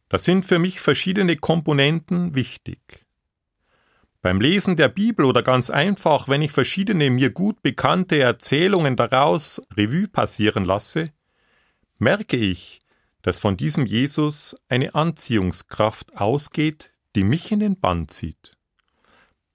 Da 0.08 0.18
sind 0.18 0.44
für 0.44 0.58
mich 0.58 0.80
verschiedene 0.80 1.36
Komponenten 1.36 2.34
wichtig. 2.34 2.78
Beim 4.22 4.40
Lesen 4.40 4.76
der 4.76 4.88
Bibel 4.88 5.24
oder 5.24 5.42
ganz 5.42 5.70
einfach, 5.70 6.28
wenn 6.28 6.42
ich 6.42 6.52
verschiedene 6.52 7.10
mir 7.10 7.30
gut 7.30 7.62
bekannte 7.62 8.18
Erzählungen 8.18 8.96
daraus 8.96 9.62
Revue 9.76 10.08
passieren 10.08 10.64
lasse, 10.64 11.12
merke 11.98 12.36
ich, 12.36 12.80
dass 13.22 13.38
von 13.38 13.56
diesem 13.56 13.86
Jesus 13.86 14.56
eine 14.68 14.94
Anziehungskraft 14.94 16.16
ausgeht, 16.16 16.92
die 17.14 17.24
mich 17.24 17.50
in 17.50 17.60
den 17.60 17.78
Bann 17.78 18.08
zieht. 18.08 18.56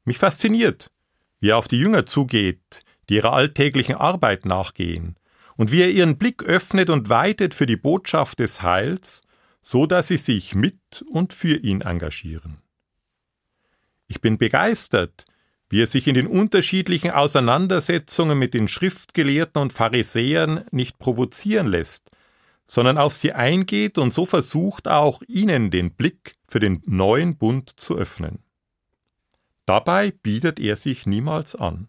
Mich 0.04 0.18
fasziniert, 0.18 0.92
wie 1.40 1.50
er 1.50 1.58
auf 1.58 1.68
die 1.68 1.80
Jünger 1.80 2.06
zugeht, 2.06 2.84
die 3.10 3.16
ihrer 3.16 3.34
alltäglichen 3.34 3.96
Arbeit 3.96 4.46
nachgehen, 4.46 5.16
und 5.56 5.72
wie 5.72 5.82
er 5.82 5.92
ihren 5.92 6.18
Blick 6.18 6.44
öffnet 6.44 6.90
und 6.90 7.10
weitet 7.10 7.54
für 7.54 7.66
die 7.66 7.78
Botschaft 7.78 8.40
des 8.40 8.62
Heils 8.62 9.22
so 9.62 9.86
dass 9.86 10.08
sie 10.08 10.18
sich 10.18 10.56
mit 10.56 11.04
und 11.10 11.34
für 11.34 11.58
ihn 11.58 11.82
engagieren. 11.82 12.62
Ich 14.08 14.22
bin 14.22 14.38
begeistert, 14.38 15.26
wie 15.70 15.82
er 15.82 15.88
sich 15.88 16.08
in 16.08 16.16
den 16.16 16.28
unterschiedlichen 16.28 17.12
Auseinandersetzungen 17.12 18.38
mit 18.38 18.54
den 18.54 18.68
Schriftgelehrten 18.68 19.62
und 19.62 19.72
Pharisäern 19.72 20.66
nicht 20.72 21.00
provozieren 21.00 21.68
lässt, 21.68 22.12
sondern 22.66 22.98
auf 22.98 23.16
sie 23.16 23.32
eingeht 23.32 23.98
und 23.98 24.14
so 24.14 24.26
versucht 24.26 24.88
auch 24.88 25.22
ihnen 25.28 25.72
den 25.72 25.94
Blick 25.94 26.36
für 26.48 26.60
den 26.60 26.82
neuen 26.86 27.38
Bund 27.38 27.80
zu 27.80 27.98
öffnen. 27.98 28.44
Dabei 29.66 30.12
bietet 30.12 30.60
er 30.60 30.76
sich 30.76 31.06
niemals 31.06 31.56
an. 31.56 31.88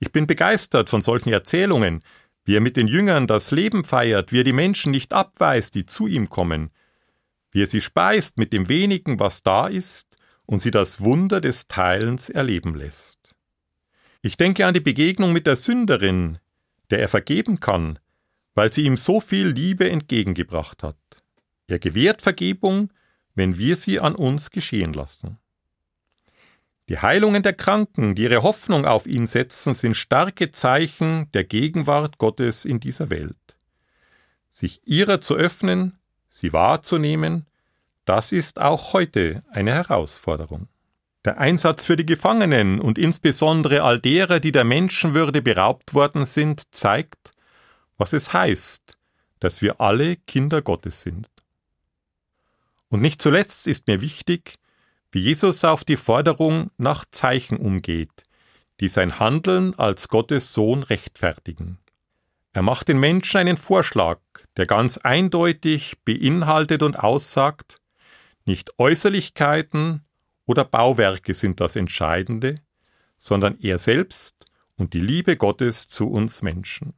Ich 0.00 0.12
bin 0.12 0.26
begeistert 0.26 0.88
von 0.88 1.02
solchen 1.02 1.30
Erzählungen, 1.30 2.02
wie 2.44 2.56
er 2.56 2.60
mit 2.60 2.76
den 2.76 2.88
Jüngern 2.88 3.26
das 3.26 3.50
Leben 3.50 3.84
feiert, 3.84 4.32
wie 4.32 4.40
er 4.40 4.44
die 4.44 4.52
Menschen 4.52 4.90
nicht 4.90 5.12
abweist, 5.12 5.74
die 5.74 5.86
zu 5.86 6.06
ihm 6.06 6.28
kommen, 6.28 6.70
wie 7.50 7.62
er 7.62 7.66
sie 7.66 7.80
speist 7.80 8.38
mit 8.38 8.52
dem 8.52 8.68
wenigen, 8.68 9.20
was 9.20 9.42
da 9.42 9.66
ist, 9.66 10.16
und 10.46 10.60
sie 10.60 10.70
das 10.70 11.00
Wunder 11.00 11.40
des 11.40 11.68
Teilens 11.68 12.28
erleben 12.28 12.74
lässt. 12.74 13.34
Ich 14.22 14.36
denke 14.36 14.66
an 14.66 14.74
die 14.74 14.80
Begegnung 14.80 15.32
mit 15.32 15.46
der 15.46 15.56
Sünderin, 15.56 16.38
der 16.90 17.00
er 17.00 17.08
vergeben 17.08 17.60
kann, 17.60 17.98
weil 18.54 18.72
sie 18.72 18.84
ihm 18.84 18.96
so 18.96 19.20
viel 19.20 19.48
Liebe 19.48 19.88
entgegengebracht 19.88 20.82
hat. 20.82 20.96
Er 21.66 21.78
gewährt 21.78 22.22
Vergebung, 22.22 22.92
wenn 23.34 23.56
wir 23.56 23.76
sie 23.76 23.98
an 23.98 24.14
uns 24.14 24.50
geschehen 24.50 24.92
lassen. 24.92 25.38
Die 26.92 26.98
Heilungen 26.98 27.42
der 27.42 27.54
Kranken, 27.54 28.14
die 28.14 28.24
ihre 28.24 28.42
Hoffnung 28.42 28.84
auf 28.84 29.06
ihn 29.06 29.26
setzen, 29.26 29.72
sind 29.72 29.96
starke 29.96 30.50
Zeichen 30.50 31.32
der 31.32 31.42
Gegenwart 31.42 32.18
Gottes 32.18 32.66
in 32.66 32.80
dieser 32.80 33.08
Welt. 33.08 33.56
Sich 34.50 34.82
ihrer 34.84 35.18
zu 35.22 35.34
öffnen, 35.34 35.98
sie 36.28 36.52
wahrzunehmen, 36.52 37.46
das 38.04 38.30
ist 38.30 38.60
auch 38.60 38.92
heute 38.92 39.42
eine 39.50 39.72
Herausforderung. 39.72 40.68
Der 41.24 41.38
Einsatz 41.38 41.86
für 41.86 41.96
die 41.96 42.04
Gefangenen 42.04 42.78
und 42.78 42.98
insbesondere 42.98 43.84
all 43.84 43.98
derer, 43.98 44.38
die 44.38 44.52
der 44.52 44.64
Menschenwürde 44.64 45.40
beraubt 45.40 45.94
worden 45.94 46.26
sind, 46.26 46.74
zeigt, 46.74 47.32
was 47.96 48.12
es 48.12 48.34
heißt, 48.34 48.98
dass 49.40 49.62
wir 49.62 49.80
alle 49.80 50.16
Kinder 50.16 50.60
Gottes 50.60 51.00
sind. 51.00 51.30
Und 52.90 53.00
nicht 53.00 53.22
zuletzt 53.22 53.66
ist 53.66 53.86
mir 53.86 54.02
wichtig, 54.02 54.58
wie 55.12 55.20
Jesus 55.20 55.62
auf 55.64 55.84
die 55.84 55.96
Forderung 55.96 56.70
nach 56.78 57.04
Zeichen 57.10 57.58
umgeht, 57.58 58.24
die 58.80 58.88
sein 58.88 59.20
Handeln 59.20 59.78
als 59.78 60.08
Gottes 60.08 60.52
Sohn 60.54 60.82
rechtfertigen. 60.82 61.78
Er 62.52 62.62
macht 62.62 62.88
den 62.88 62.98
Menschen 62.98 63.38
einen 63.38 63.56
Vorschlag, 63.56 64.20
der 64.56 64.66
ganz 64.66 64.98
eindeutig 64.98 65.98
beinhaltet 66.04 66.82
und 66.82 66.98
aussagt, 66.98 67.78
nicht 68.44 68.78
Äußerlichkeiten 68.78 70.04
oder 70.46 70.64
Bauwerke 70.64 71.34
sind 71.34 71.60
das 71.60 71.76
Entscheidende, 71.76 72.56
sondern 73.16 73.56
er 73.60 73.78
selbst 73.78 74.46
und 74.76 74.94
die 74.94 75.00
Liebe 75.00 75.36
Gottes 75.36 75.86
zu 75.86 76.10
uns 76.10 76.42
Menschen. 76.42 76.94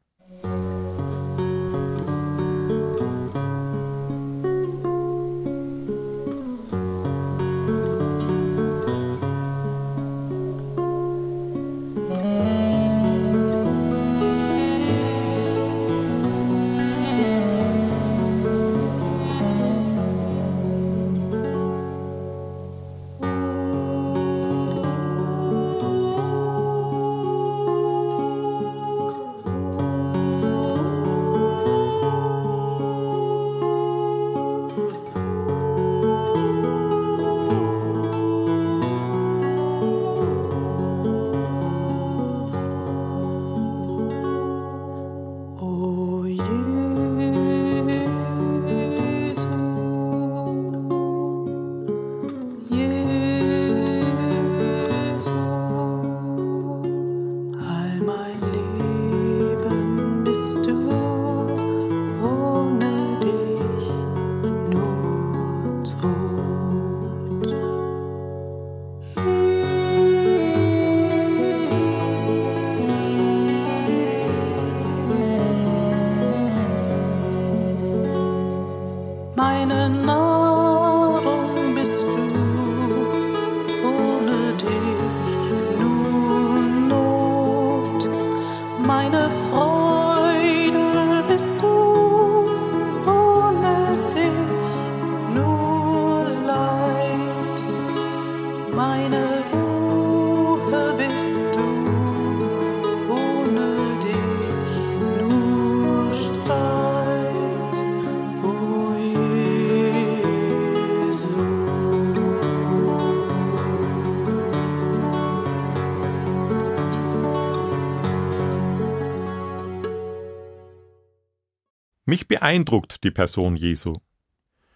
Beeindruckt 122.44 123.04
die 123.04 123.10
Person 123.10 123.56
Jesu. 123.56 124.00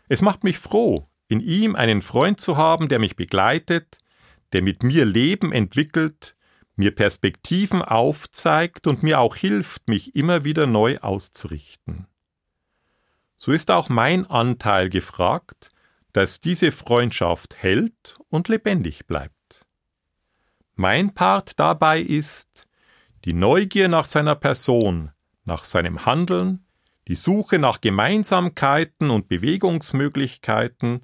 Es 0.08 0.22
macht 0.22 0.42
mich 0.42 0.58
froh, 0.58 1.06
in 1.28 1.40
ihm 1.40 1.76
einen 1.76 2.00
Freund 2.00 2.40
zu 2.40 2.56
haben, 2.56 2.88
der 2.88 2.98
mich 2.98 3.14
begleitet, 3.14 3.98
der 4.54 4.62
mit 4.62 4.82
mir 4.82 5.04
Leben 5.04 5.52
entwickelt, 5.52 6.34
mir 6.76 6.94
Perspektiven 6.94 7.82
aufzeigt 7.82 8.86
und 8.86 9.02
mir 9.02 9.20
auch 9.20 9.36
hilft, 9.36 9.86
mich 9.86 10.16
immer 10.16 10.44
wieder 10.44 10.66
neu 10.66 10.96
auszurichten. 11.00 12.06
So 13.36 13.52
ist 13.52 13.70
auch 13.70 13.90
mein 13.90 14.24
Anteil 14.24 14.88
gefragt, 14.88 15.68
dass 16.14 16.40
diese 16.40 16.72
Freundschaft 16.72 17.54
hält 17.54 18.16
und 18.30 18.48
lebendig 18.48 19.06
bleibt. 19.06 19.66
Mein 20.74 21.12
Part 21.12 21.60
dabei 21.60 22.00
ist 22.00 22.66
die 23.26 23.34
Neugier 23.34 23.88
nach 23.88 24.06
seiner 24.06 24.36
Person, 24.36 25.10
nach 25.44 25.64
seinem 25.64 26.06
Handeln, 26.06 26.64
die 27.08 27.14
Suche 27.14 27.58
nach 27.58 27.80
Gemeinsamkeiten 27.80 29.10
und 29.10 29.28
Bewegungsmöglichkeiten 29.28 31.00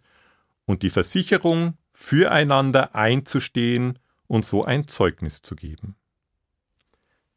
und 0.67 0.83
die 0.83 0.90
Versicherung, 0.90 1.79
füreinander 1.93 2.95
einzustehen 2.95 3.99
und 4.27 4.45
so 4.45 4.64
ein 4.64 4.88
Zeugnis 4.88 5.43
zu 5.43 5.55
geben. 5.55 5.97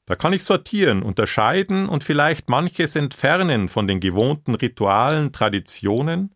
Da 0.05 0.15
kann 0.15 0.33
ich 0.33 0.43
sortieren, 0.43 1.03
unterscheiden 1.03 1.87
und 1.87 2.03
vielleicht 2.03 2.49
manches 2.49 2.95
entfernen 2.95 3.69
von 3.69 3.87
den 3.87 3.99
gewohnten 3.99 4.55
Ritualen, 4.55 5.31
Traditionen 5.31 6.33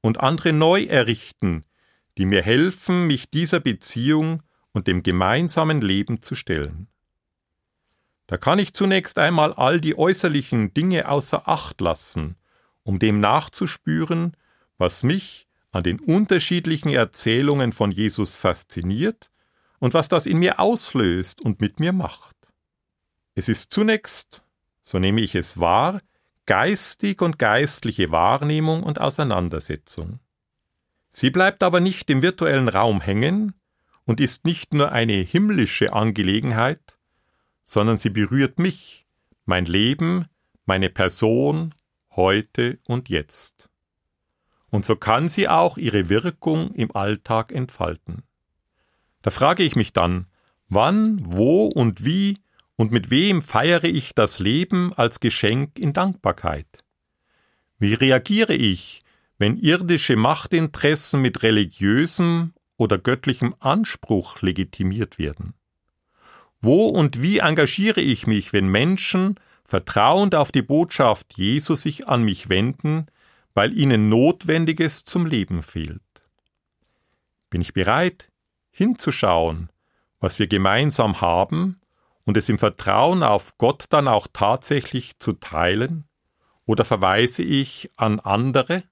und 0.00 0.20
andere 0.20 0.52
neu 0.52 0.84
errichten, 0.84 1.64
die 2.18 2.26
mir 2.26 2.42
helfen, 2.42 3.06
mich 3.06 3.30
dieser 3.30 3.60
Beziehung 3.60 4.42
und 4.72 4.86
dem 4.86 5.02
gemeinsamen 5.02 5.80
Leben 5.80 6.20
zu 6.20 6.34
stellen. 6.34 6.88
Da 8.26 8.38
kann 8.38 8.58
ich 8.58 8.72
zunächst 8.72 9.18
einmal 9.18 9.52
all 9.52 9.80
die 9.80 9.98
äußerlichen 9.98 10.72
Dinge 10.72 11.08
außer 11.08 11.48
Acht 11.48 11.80
lassen, 11.80 12.36
um 12.82 12.98
dem 12.98 13.20
nachzuspüren, 13.20 14.36
was 14.78 15.02
mich 15.02 15.46
an 15.72 15.82
den 15.82 16.00
unterschiedlichen 16.00 16.90
Erzählungen 16.90 17.72
von 17.72 17.90
Jesus 17.90 18.38
fasziniert 18.38 19.30
und 19.78 19.92
was 19.92 20.08
das 20.08 20.26
in 20.26 20.38
mir 20.38 20.60
auslöst 20.60 21.40
und 21.40 21.60
mit 21.60 21.80
mir 21.80 21.92
macht. 21.92 22.36
Es 23.34 23.48
ist 23.48 23.72
zunächst, 23.72 24.42
so 24.84 24.98
nehme 24.98 25.20
ich 25.20 25.34
es 25.34 25.58
wahr, 25.58 26.00
geistig 26.46 27.20
und 27.20 27.38
geistliche 27.38 28.10
Wahrnehmung 28.10 28.82
und 28.82 29.00
Auseinandersetzung. 29.00 30.20
Sie 31.10 31.30
bleibt 31.30 31.62
aber 31.62 31.80
nicht 31.80 32.08
im 32.10 32.22
virtuellen 32.22 32.68
Raum 32.68 33.00
hängen 33.00 33.54
und 34.04 34.20
ist 34.20 34.44
nicht 34.44 34.74
nur 34.74 34.92
eine 34.92 35.14
himmlische 35.14 35.92
Angelegenheit, 35.92 36.93
sondern 37.64 37.96
sie 37.96 38.10
berührt 38.10 38.58
mich, 38.58 39.06
mein 39.46 39.64
Leben, 39.64 40.26
meine 40.66 40.90
Person, 40.90 41.74
heute 42.10 42.78
und 42.86 43.08
jetzt. 43.08 43.70
Und 44.70 44.84
so 44.84 44.96
kann 44.96 45.28
sie 45.28 45.48
auch 45.48 45.78
ihre 45.78 46.08
Wirkung 46.08 46.72
im 46.74 46.94
Alltag 46.94 47.52
entfalten. 47.52 48.22
Da 49.22 49.30
frage 49.30 49.62
ich 49.62 49.76
mich 49.76 49.92
dann, 49.92 50.26
wann, 50.68 51.18
wo 51.22 51.66
und 51.66 52.04
wie 52.04 52.38
und 52.76 52.92
mit 52.92 53.10
wem 53.10 53.40
feiere 53.40 53.84
ich 53.84 54.14
das 54.14 54.38
Leben 54.38 54.92
als 54.94 55.20
Geschenk 55.20 55.78
in 55.78 55.92
Dankbarkeit? 55.92 56.66
Wie 57.78 57.94
reagiere 57.94 58.54
ich, 58.54 59.02
wenn 59.38 59.56
irdische 59.56 60.16
Machtinteressen 60.16 61.20
mit 61.20 61.42
religiösem 61.42 62.52
oder 62.76 62.98
göttlichem 62.98 63.54
Anspruch 63.60 64.42
legitimiert 64.42 65.18
werden? 65.18 65.54
Wo 66.64 66.86
und 66.86 67.20
wie 67.20 67.40
engagiere 67.40 68.00
ich 68.00 68.26
mich, 68.26 68.54
wenn 68.54 68.68
Menschen 68.68 69.38
vertrauend 69.64 70.34
auf 70.34 70.50
die 70.50 70.62
Botschaft 70.62 71.34
Jesu 71.36 71.76
sich 71.76 72.08
an 72.08 72.22
mich 72.22 72.48
wenden, 72.48 73.06
weil 73.52 73.76
ihnen 73.76 74.08
Notwendiges 74.08 75.04
zum 75.04 75.26
Leben 75.26 75.62
fehlt? 75.62 76.00
Bin 77.50 77.60
ich 77.60 77.74
bereit, 77.74 78.30
hinzuschauen, 78.70 79.68
was 80.20 80.38
wir 80.38 80.46
gemeinsam 80.46 81.20
haben, 81.20 81.82
und 82.24 82.38
es 82.38 82.48
im 82.48 82.56
Vertrauen 82.56 83.22
auf 83.22 83.58
Gott 83.58 83.84
dann 83.90 84.08
auch 84.08 84.26
tatsächlich 84.32 85.18
zu 85.18 85.34
teilen? 85.34 86.04
Oder 86.64 86.86
verweise 86.86 87.42
ich 87.42 87.90
an 87.98 88.20
andere? 88.20 88.84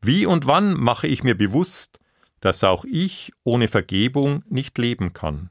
Wie 0.00 0.26
und 0.26 0.46
wann 0.46 0.74
mache 0.74 1.08
ich 1.08 1.24
mir 1.24 1.36
bewusst, 1.36 1.98
dass 2.38 2.62
auch 2.62 2.84
ich 2.84 3.32
ohne 3.42 3.66
Vergebung 3.66 4.44
nicht 4.48 4.78
leben 4.78 5.12
kann? 5.12 5.50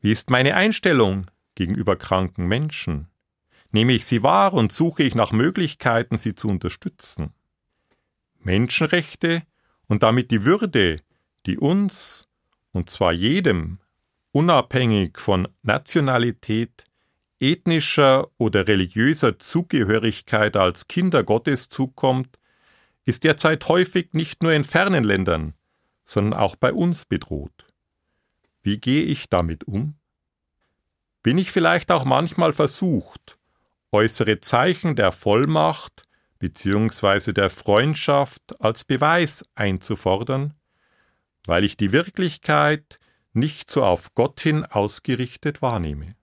Wie 0.00 0.12
ist 0.12 0.30
meine 0.30 0.54
Einstellung 0.54 1.26
gegenüber 1.54 1.96
kranken 1.96 2.46
Menschen? 2.46 3.08
Nehme 3.70 3.92
ich 3.92 4.06
sie 4.06 4.22
wahr 4.22 4.54
und 4.54 4.72
suche 4.72 5.02
ich 5.02 5.14
nach 5.14 5.30
Möglichkeiten, 5.30 6.16
sie 6.16 6.34
zu 6.34 6.48
unterstützen? 6.48 7.34
Menschenrechte 8.38 9.42
und 9.86 10.02
damit 10.02 10.30
die 10.30 10.44
Würde, 10.44 10.96
die 11.44 11.58
uns, 11.58 12.28
und 12.72 12.88
zwar 12.88 13.12
jedem, 13.12 13.78
unabhängig 14.32 15.18
von 15.18 15.48
Nationalität, 15.62 16.84
ethnischer 17.38 18.28
oder 18.38 18.68
religiöser 18.68 19.38
Zugehörigkeit 19.38 20.56
als 20.56 20.88
Kinder 20.88 21.24
Gottes 21.24 21.68
zukommt, 21.68 22.38
ist 23.04 23.24
derzeit 23.24 23.68
häufig 23.68 24.14
nicht 24.14 24.42
nur 24.42 24.52
in 24.52 24.64
fernen 24.64 25.04
Ländern, 25.04 25.54
sondern 26.06 26.38
auch 26.38 26.56
bei 26.56 26.72
uns 26.72 27.04
bedroht. 27.04 27.66
Wie 28.62 28.78
gehe 28.78 29.02
ich 29.02 29.28
damit 29.28 29.64
um? 29.64 29.94
Bin 31.22 31.38
ich 31.38 31.50
vielleicht 31.50 31.90
auch 31.90 32.04
manchmal 32.04 32.52
versucht, 32.52 33.38
äußere 33.92 34.40
Zeichen 34.40 34.96
der 34.96 35.12
Vollmacht 35.12 36.02
bzw. 36.38 37.32
der 37.32 37.50
Freundschaft 37.50 38.60
als 38.60 38.84
Beweis 38.84 39.44
einzufordern, 39.54 40.54
weil 41.46 41.64
ich 41.64 41.76
die 41.76 41.92
Wirklichkeit 41.92 42.98
nicht 43.32 43.70
so 43.70 43.84
auf 43.84 44.14
Gott 44.14 44.40
hin 44.40 44.64
ausgerichtet 44.64 45.62
wahrnehme? 45.62 46.16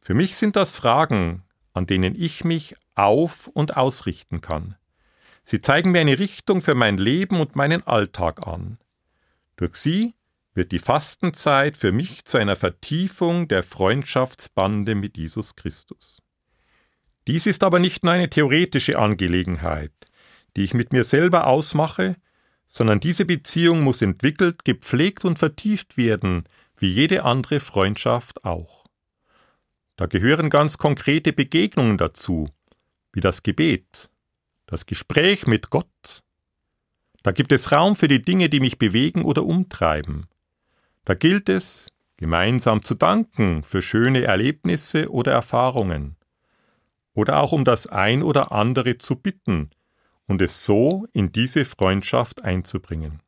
Für 0.00 0.14
mich 0.14 0.36
sind 0.36 0.56
das 0.56 0.76
Fragen, 0.76 1.44
an 1.72 1.86
denen 1.86 2.14
ich 2.14 2.44
mich 2.44 2.74
auf 2.94 3.46
und 3.48 3.76
ausrichten 3.76 4.40
kann. 4.40 4.76
Sie 5.42 5.60
zeigen 5.60 5.92
mir 5.92 6.00
eine 6.00 6.18
Richtung 6.18 6.62
für 6.62 6.74
mein 6.74 6.98
Leben 6.98 7.40
und 7.40 7.56
meinen 7.56 7.86
Alltag 7.86 8.46
an. 8.46 8.78
Durch 9.60 9.74
sie 9.74 10.14
wird 10.54 10.72
die 10.72 10.78
Fastenzeit 10.78 11.76
für 11.76 11.92
mich 11.92 12.24
zu 12.24 12.38
einer 12.38 12.56
Vertiefung 12.56 13.46
der 13.46 13.62
Freundschaftsbande 13.62 14.94
mit 14.94 15.18
Jesus 15.18 15.54
Christus. 15.54 16.22
Dies 17.28 17.44
ist 17.44 17.62
aber 17.62 17.78
nicht 17.78 18.02
nur 18.02 18.14
eine 18.14 18.30
theoretische 18.30 18.98
Angelegenheit, 18.98 19.92
die 20.56 20.64
ich 20.64 20.72
mit 20.72 20.94
mir 20.94 21.04
selber 21.04 21.46
ausmache, 21.46 22.16
sondern 22.66 23.00
diese 23.00 23.26
Beziehung 23.26 23.82
muss 23.82 24.00
entwickelt, 24.00 24.64
gepflegt 24.64 25.26
und 25.26 25.38
vertieft 25.38 25.98
werden, 25.98 26.44
wie 26.78 26.88
jede 26.88 27.24
andere 27.24 27.60
Freundschaft 27.60 28.46
auch. 28.46 28.86
Da 29.96 30.06
gehören 30.06 30.48
ganz 30.48 30.78
konkrete 30.78 31.34
Begegnungen 31.34 31.98
dazu, 31.98 32.46
wie 33.12 33.20
das 33.20 33.42
Gebet, 33.42 34.08
das 34.64 34.86
Gespräch 34.86 35.46
mit 35.46 35.68
Gott. 35.68 36.22
Da 37.22 37.32
gibt 37.32 37.52
es 37.52 37.70
Raum 37.72 37.96
für 37.96 38.08
die 38.08 38.22
Dinge, 38.22 38.48
die 38.48 38.60
mich 38.60 38.78
bewegen 38.78 39.24
oder 39.24 39.44
umtreiben. 39.44 40.26
Da 41.04 41.14
gilt 41.14 41.48
es, 41.48 41.92
gemeinsam 42.16 42.82
zu 42.82 42.94
danken 42.94 43.62
für 43.62 43.82
schöne 43.82 44.22
Erlebnisse 44.22 45.10
oder 45.10 45.32
Erfahrungen. 45.32 46.16
Oder 47.14 47.40
auch 47.40 47.52
um 47.52 47.64
das 47.64 47.86
ein 47.86 48.22
oder 48.22 48.52
andere 48.52 48.98
zu 48.98 49.16
bitten 49.16 49.70
und 50.26 50.40
es 50.40 50.64
so 50.64 51.06
in 51.12 51.32
diese 51.32 51.64
Freundschaft 51.64 52.44
einzubringen. 52.44 53.20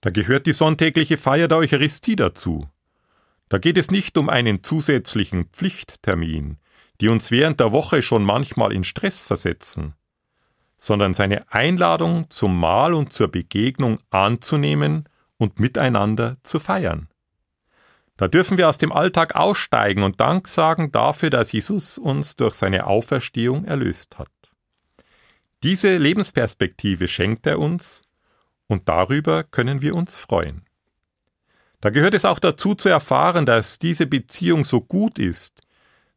Da 0.00 0.10
gehört 0.10 0.46
die 0.46 0.52
sonntägliche 0.52 1.16
Feier 1.16 1.48
der 1.48 1.58
Eucharistie 1.58 2.14
dazu. 2.14 2.68
Da 3.48 3.58
geht 3.58 3.78
es 3.78 3.90
nicht 3.90 4.18
um 4.18 4.28
einen 4.28 4.62
zusätzlichen 4.62 5.46
Pflichttermin, 5.46 6.58
die 7.00 7.08
uns 7.08 7.30
während 7.30 7.58
der 7.60 7.72
Woche 7.72 8.02
schon 8.02 8.22
manchmal 8.22 8.72
in 8.72 8.84
Stress 8.84 9.24
versetzen, 9.24 9.94
sondern 10.84 11.14
seine 11.14 11.50
Einladung 11.50 12.28
zum 12.28 12.60
Mahl 12.60 12.92
und 12.92 13.10
zur 13.10 13.28
Begegnung 13.28 13.98
anzunehmen 14.10 15.08
und 15.38 15.58
miteinander 15.58 16.36
zu 16.42 16.60
feiern. 16.60 17.08
Da 18.18 18.28
dürfen 18.28 18.58
wir 18.58 18.68
aus 18.68 18.76
dem 18.76 18.92
Alltag 18.92 19.34
aussteigen 19.34 20.02
und 20.02 20.20
Dank 20.20 20.46
sagen 20.46 20.92
dafür, 20.92 21.30
dass 21.30 21.52
Jesus 21.52 21.96
uns 21.96 22.36
durch 22.36 22.54
seine 22.54 22.86
Auferstehung 22.86 23.64
erlöst 23.64 24.18
hat. 24.18 24.28
Diese 25.62 25.96
Lebensperspektive 25.96 27.08
schenkt 27.08 27.46
er 27.46 27.60
uns 27.60 28.02
und 28.66 28.86
darüber 28.86 29.42
können 29.42 29.80
wir 29.80 29.94
uns 29.94 30.18
freuen. 30.18 30.66
Da 31.80 31.88
gehört 31.88 32.12
es 32.12 32.26
auch 32.26 32.38
dazu 32.38 32.74
zu 32.74 32.90
erfahren, 32.90 33.46
dass 33.46 33.78
diese 33.78 34.06
Beziehung 34.06 34.66
so 34.66 34.82
gut 34.82 35.18
ist, 35.18 35.62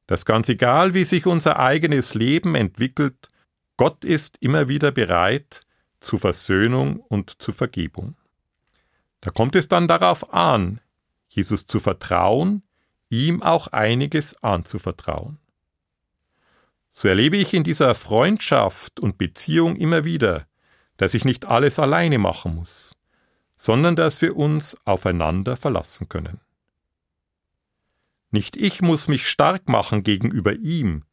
dass 0.07 0.25
ganz 0.25 0.49
egal, 0.49 0.93
wie 0.93 1.05
sich 1.05 1.25
unser 1.25 1.57
eigenes 1.57 2.15
Leben 2.15 2.53
entwickelt, 2.55 3.29
Gott 3.77 4.03
ist 4.03 4.37
immer 4.41 4.67
wieder 4.67 4.91
bereit 4.91 5.61
zu 5.99 6.17
Versöhnung 6.17 6.99
und 6.99 7.41
zu 7.41 7.51
Vergebung. 7.51 8.15
Da 9.21 9.31
kommt 9.31 9.55
es 9.55 9.67
dann 9.67 9.87
darauf 9.87 10.33
an, 10.33 10.81
Jesus 11.29 11.67
zu 11.67 11.79
vertrauen, 11.79 12.63
ihm 13.09 13.43
auch 13.43 13.67
einiges 13.67 14.41
anzuvertrauen. 14.43 15.39
So 16.91 17.07
erlebe 17.07 17.37
ich 17.37 17.53
in 17.53 17.63
dieser 17.63 17.93
Freundschaft 17.93 18.99
und 18.99 19.19
Beziehung 19.19 19.75
immer 19.75 20.03
wieder, 20.03 20.47
dass 20.97 21.13
ich 21.13 21.25
nicht 21.25 21.45
alles 21.45 21.77
alleine 21.77 22.17
machen 22.17 22.55
muss, 22.55 22.97
sondern 23.55 23.95
dass 23.95 24.21
wir 24.21 24.35
uns 24.35 24.75
aufeinander 24.85 25.55
verlassen 25.55 26.09
können. 26.09 26.41
Nicht 28.31 28.57
ich 28.57 28.81
muss 28.81 29.07
mich 29.07 29.27
stark 29.27 29.69
machen 29.69 30.03
gegenüber 30.03 30.53
ihm, 30.53 31.03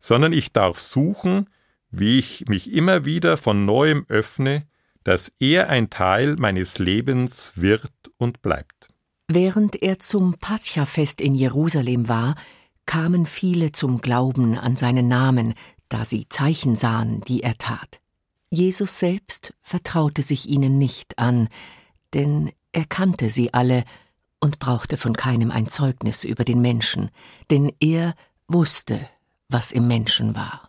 sondern 0.00 0.32
ich 0.32 0.52
darf 0.52 0.80
suchen, 0.80 1.48
wie 1.90 2.18
ich 2.18 2.46
mich 2.48 2.72
immer 2.72 3.04
wieder 3.04 3.36
von 3.36 3.64
neuem 3.64 4.04
öffne, 4.08 4.66
dass 5.04 5.32
er 5.38 5.70
ein 5.70 5.90
Teil 5.90 6.36
meines 6.36 6.78
Lebens 6.78 7.52
wird 7.56 7.92
und 8.18 8.42
bleibt. 8.42 8.88
Während 9.28 9.82
er 9.82 9.98
zum 9.98 10.34
Paschafest 10.34 11.20
in 11.20 11.34
Jerusalem 11.34 12.08
war, 12.08 12.34
kamen 12.86 13.26
viele 13.26 13.72
zum 13.72 14.00
Glauben 14.00 14.56
an 14.56 14.76
seinen 14.76 15.08
Namen, 15.08 15.54
da 15.88 16.04
sie 16.04 16.28
Zeichen 16.28 16.76
sahen, 16.76 17.20
die 17.22 17.42
er 17.42 17.56
tat. 17.58 18.00
Jesus 18.50 18.98
selbst 18.98 19.52
vertraute 19.62 20.22
sich 20.22 20.48
ihnen 20.48 20.78
nicht 20.78 21.18
an, 21.18 21.48
denn 22.14 22.50
er 22.72 22.86
kannte 22.86 23.28
sie 23.28 23.52
alle 23.52 23.84
und 24.40 24.58
brauchte 24.58 24.96
von 24.96 25.14
keinem 25.14 25.50
ein 25.50 25.68
Zeugnis 25.68 26.24
über 26.24 26.44
den 26.44 26.60
Menschen, 26.60 27.10
denn 27.50 27.72
er 27.80 28.14
wusste, 28.46 29.00
was 29.48 29.72
im 29.72 29.86
Menschen 29.86 30.34
war. 30.34 30.67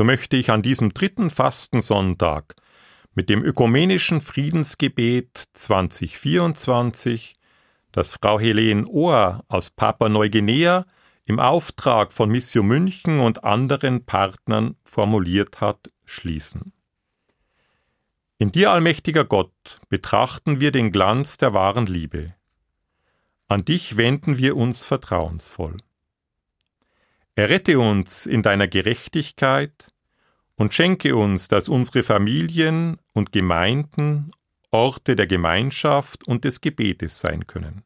So 0.00 0.04
möchte 0.04 0.38
ich 0.38 0.50
an 0.50 0.62
diesem 0.62 0.94
dritten 0.94 1.28
Fastensonntag 1.28 2.54
mit 3.14 3.28
dem 3.28 3.44
ökumenischen 3.44 4.22
Friedensgebet 4.22 5.44
2024, 5.52 7.36
das 7.92 8.14
Frau 8.14 8.40
Helene 8.40 8.86
Ohr 8.86 9.44
aus 9.48 9.68
Papua-Neuguinea 9.68 10.86
im 11.26 11.38
Auftrag 11.38 12.14
von 12.14 12.30
Mission 12.30 12.66
München 12.66 13.20
und 13.20 13.44
anderen 13.44 14.06
Partnern 14.06 14.74
formuliert 14.84 15.60
hat, 15.60 15.90
schließen. 16.06 16.72
In 18.38 18.52
dir, 18.52 18.70
allmächtiger 18.70 19.26
Gott, 19.26 19.80
betrachten 19.90 20.60
wir 20.60 20.72
den 20.72 20.92
Glanz 20.92 21.36
der 21.36 21.52
wahren 21.52 21.84
Liebe. 21.84 22.34
An 23.48 23.66
dich 23.66 23.98
wenden 23.98 24.38
wir 24.38 24.56
uns 24.56 24.86
vertrauensvoll. 24.86 25.76
Errette 27.34 27.78
uns 27.78 28.24
in 28.24 28.42
deiner 28.42 28.66
Gerechtigkeit 28.66 29.89
und 30.60 30.74
schenke 30.74 31.16
uns, 31.16 31.48
dass 31.48 31.70
unsere 31.70 32.02
Familien 32.02 32.98
und 33.14 33.32
Gemeinden 33.32 34.30
Orte 34.70 35.16
der 35.16 35.26
Gemeinschaft 35.26 36.28
und 36.28 36.44
des 36.44 36.60
Gebetes 36.60 37.18
sein 37.18 37.46
können. 37.46 37.82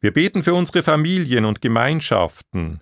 Wir 0.00 0.14
beten 0.14 0.42
für 0.42 0.54
unsere 0.54 0.82
Familien 0.82 1.44
und 1.44 1.60
Gemeinschaften, 1.60 2.80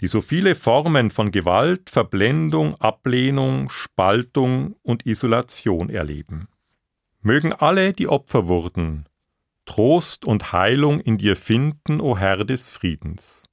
die 0.00 0.08
so 0.08 0.20
viele 0.20 0.56
Formen 0.56 1.12
von 1.12 1.30
Gewalt, 1.30 1.88
Verblendung, 1.88 2.74
Ablehnung, 2.80 3.70
Spaltung 3.70 4.74
und 4.82 5.06
Isolation 5.06 5.88
erleben. 5.88 6.48
Mögen 7.22 7.52
alle, 7.52 7.92
die 7.92 8.08
Opfer 8.08 8.48
wurden, 8.48 9.06
Trost 9.66 10.24
und 10.24 10.52
Heilung 10.52 10.98
in 10.98 11.16
dir 11.16 11.36
finden, 11.36 12.00
o 12.00 12.18
Herr 12.18 12.44
des 12.44 12.72
Friedens. 12.72 13.48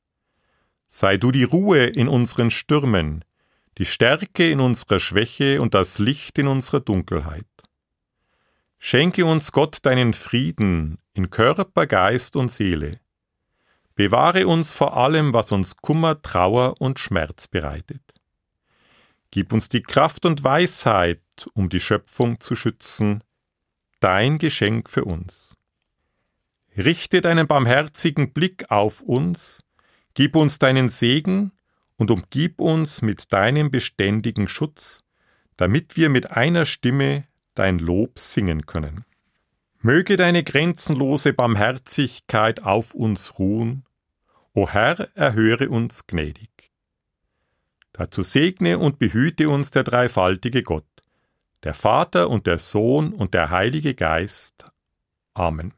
Sei 0.87 1.17
du 1.17 1.29
die 1.29 1.43
Ruhe 1.43 1.85
in 1.85 2.07
unseren 2.07 2.49
Stürmen, 2.49 3.23
die 3.77 3.85
Stärke 3.85 4.49
in 4.49 4.59
unserer 4.59 4.99
Schwäche 4.99 5.61
und 5.61 5.73
das 5.73 5.99
Licht 5.99 6.37
in 6.37 6.47
unserer 6.47 6.79
Dunkelheit. 6.79 7.45
Schenke 8.79 9.25
uns 9.25 9.51
Gott 9.51 9.79
deinen 9.83 10.13
Frieden 10.13 10.97
in 11.13 11.29
Körper, 11.29 11.87
Geist 11.87 12.35
und 12.35 12.49
Seele. 12.49 12.99
Bewahre 13.95 14.47
uns 14.47 14.73
vor 14.73 14.97
allem, 14.97 15.33
was 15.33 15.51
uns 15.51 15.77
Kummer, 15.77 16.21
Trauer 16.21 16.79
und 16.79 16.99
Schmerz 16.99 17.47
bereitet. 17.47 18.01
Gib 19.31 19.53
uns 19.53 19.69
die 19.69 19.81
Kraft 19.81 20.25
und 20.25 20.43
Weisheit, 20.43 21.21
um 21.53 21.69
die 21.69 21.79
Schöpfung 21.79 22.39
zu 22.39 22.55
schützen, 22.55 23.23
dein 23.99 24.37
Geschenk 24.37 24.89
für 24.89 25.05
uns. 25.05 25.55
Richte 26.77 27.21
deinen 27.21 27.47
barmherzigen 27.47 28.33
Blick 28.33 28.69
auf 28.69 29.01
uns, 29.01 29.65
Gib 30.15 30.37
uns 30.37 30.59
deinen 30.59 30.87
Segen 30.87 31.51
und 31.97 32.11
umgib 32.11 32.59
uns 32.59 33.01
mit 33.01 33.31
deinem 33.31 33.71
beständigen 33.71 34.47
Schutz, 34.47 35.03
damit 35.57 35.95
wir 35.95 36.09
mit 36.09 36.31
einer 36.31 36.65
Stimme 36.65 37.25
dein 37.53 37.79
Lob 37.79 38.19
singen 38.19 38.65
können. 38.65 39.05
Möge 39.79 40.17
deine 40.17 40.43
grenzenlose 40.43 41.33
Barmherzigkeit 41.33 42.63
auf 42.63 42.93
uns 42.95 43.37
ruhen, 43.37 43.85
o 44.53 44.67
Herr, 44.67 45.09
erhöre 45.15 45.69
uns 45.69 46.07
gnädig. 46.07 46.49
Dazu 47.93 48.23
segne 48.23 48.79
und 48.79 48.99
behüte 48.99 49.47
uns 49.47 49.71
der 49.71 49.83
dreifaltige 49.83 50.63
Gott, 50.63 50.87
der 51.63 51.73
Vater 51.73 52.29
und 52.29 52.47
der 52.47 52.57
Sohn 52.57 53.13
und 53.13 53.33
der 53.33 53.51
Heilige 53.51 53.93
Geist. 53.93 54.65
Amen. 55.33 55.75